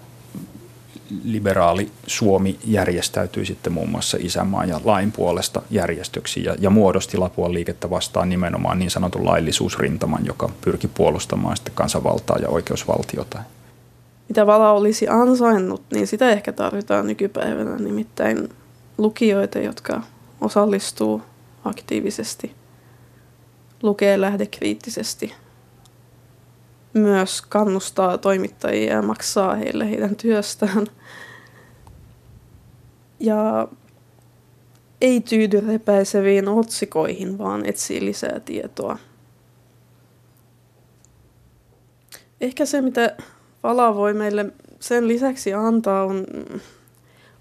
[1.25, 7.55] liberaali Suomi järjestäytyi sitten muun muassa isänmaan ja lain puolesta järjestöksi ja, ja muodosti Lapuan
[7.55, 13.39] liikettä vastaan nimenomaan niin sanotun laillisuusrintaman, joka pyrki puolustamaan sitten kansanvaltaa ja oikeusvaltiota.
[14.29, 18.49] Mitä vala olisi ansainnut, niin sitä ehkä tarvitaan nykypäivänä, nimittäin
[18.99, 20.03] lukijoita, jotka
[20.41, 21.23] osallistuu
[21.65, 22.55] aktiivisesti,
[23.83, 25.35] lukee lähdekriittisesti,
[26.93, 30.87] myös kannustaa toimittajia ja maksaa heille heidän työstään.
[33.21, 33.69] Ja
[35.01, 38.99] ei tyydy repäiseviin otsikoihin, vaan etsii lisää tietoa.
[42.41, 43.17] Ehkä se, mitä
[43.65, 44.47] Vala voi meille
[44.81, 46.27] sen lisäksi antaa, on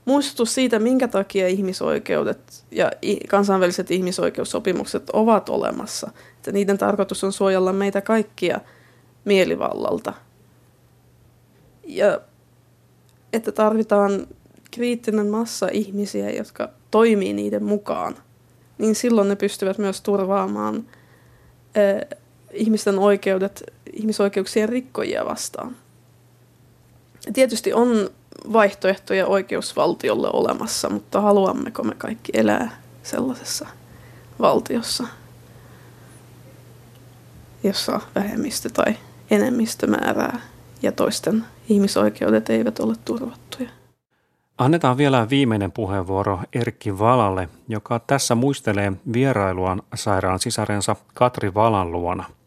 [0.05, 2.91] muistutus siitä, minkä takia ihmisoikeudet ja
[3.29, 6.11] kansainväliset ihmisoikeussopimukset ovat olemassa.
[6.35, 8.59] Että niiden tarkoitus on suojella meitä kaikkia
[9.25, 10.13] mielivallalta.
[11.83, 12.19] Ja
[13.33, 14.27] että tarvitaan
[14.71, 18.15] kriittinen massa ihmisiä, jotka toimii niiden mukaan,
[18.77, 20.85] niin silloin ne pystyvät myös turvaamaan
[21.75, 22.19] eh,
[22.51, 23.63] ihmisten oikeudet
[23.93, 25.82] ihmisoikeuksien rikkojia vastaan.
[27.33, 28.09] Tietysti on
[28.53, 33.67] vaihtoehtoja oikeusvaltiolle olemassa, mutta haluammeko me kaikki elää sellaisessa
[34.39, 35.07] valtiossa,
[37.63, 38.95] jossa vähemmistö tai
[39.31, 40.39] enemmistö määrää
[40.81, 43.69] ja toisten ihmisoikeudet eivät ole turvattuja.
[44.57, 52.25] Annetaan vielä viimeinen puheenvuoro Erkki Valalle, joka tässä muistelee vierailuaan sairaan sisarensa Katri Valan luona–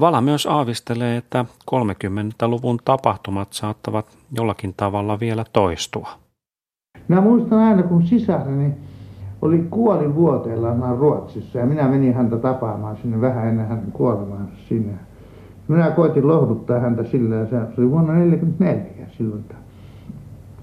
[0.00, 6.08] Vala myös aavistelee, että 30-luvun tapahtumat saattavat jollakin tavalla vielä toistua.
[7.08, 8.74] Mä muistan aina, kun sisareni
[9.42, 14.92] oli kuolivuoteellaan Ruotsissa ja minä menin häntä tapaamaan sinne vähän ennen hänen kuolemaansa sinne.
[15.68, 19.44] Minä koitin lohduttaa häntä sillä ja se oli vuonna 1944 silloin.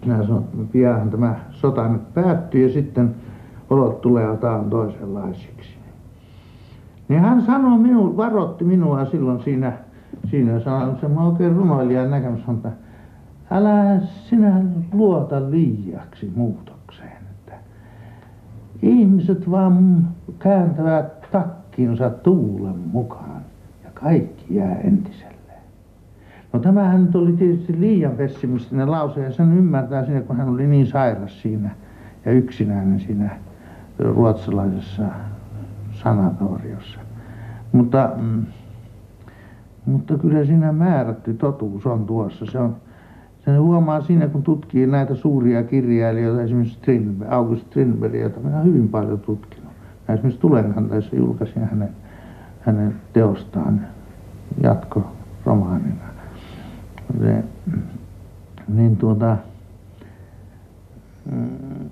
[0.06, 3.16] Minä sanoin, että pian tämä sota nyt päättyy ja sitten
[3.70, 5.79] olot tulee jotain toisenlaisiksi.
[7.10, 9.74] Niin hän sanoi minulle, varoitti minua silloin siinä,
[10.30, 10.60] siinä
[11.02, 12.72] se mä oikein runoilijan näkemys, että
[13.52, 14.62] älä sinä
[14.94, 17.18] luota liiaksi muutokseen.
[17.30, 17.54] Että
[18.82, 20.08] ihmiset vaan
[20.40, 23.42] kääntävät takkinsa tuulen mukaan
[23.84, 25.40] ja kaikki jää entiselleen.
[26.54, 30.68] No tämähän nyt oli tietysti liian pessimistinen lause ja sen ymmärtää siinä, kun hän oli
[30.68, 31.70] niin sairas siinä
[32.26, 33.30] ja yksinäinen siinä
[34.00, 35.04] ruotsalaisessa
[36.04, 37.00] sanatoriossa.
[37.72, 38.46] Mutta, mm,
[39.86, 42.46] mutta kyllä siinä määrätty totuus on tuossa.
[42.46, 42.76] Se on,
[43.46, 48.68] sen huomaa siinä, kun tutkii näitä suuria kirjailijoita, esimerkiksi Strindberg, August Strindberg, jota minä olen
[48.68, 49.70] hyvin paljon tutkinut.
[50.08, 51.90] Mä esimerkiksi Tulenkantaissa julkaisin hänen,
[52.62, 53.82] hänen teostaan
[54.64, 56.10] jatkoromaanina.
[57.20, 57.44] Se,
[58.68, 59.38] niin tuota,
[61.32, 61.90] mm,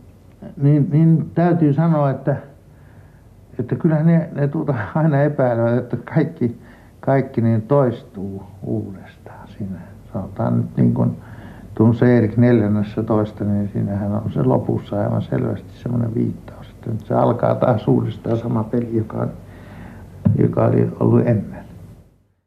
[0.62, 2.36] niin, niin täytyy sanoa, että
[3.60, 6.58] että kyllä ne, ne tuota aina epäilevät, että kaikki,
[7.00, 9.80] kaikki niin toistuu uudestaan siinä.
[10.14, 11.18] Sanotaan nyt niin kuin
[11.94, 17.06] se Erik neljännessä toista, niin siinähän on se lopussa aivan selvästi semmoinen viittaus, että nyt
[17.06, 19.28] se alkaa taas uudestaan sama peli, joka,
[20.40, 21.67] joka oli ollut ennen.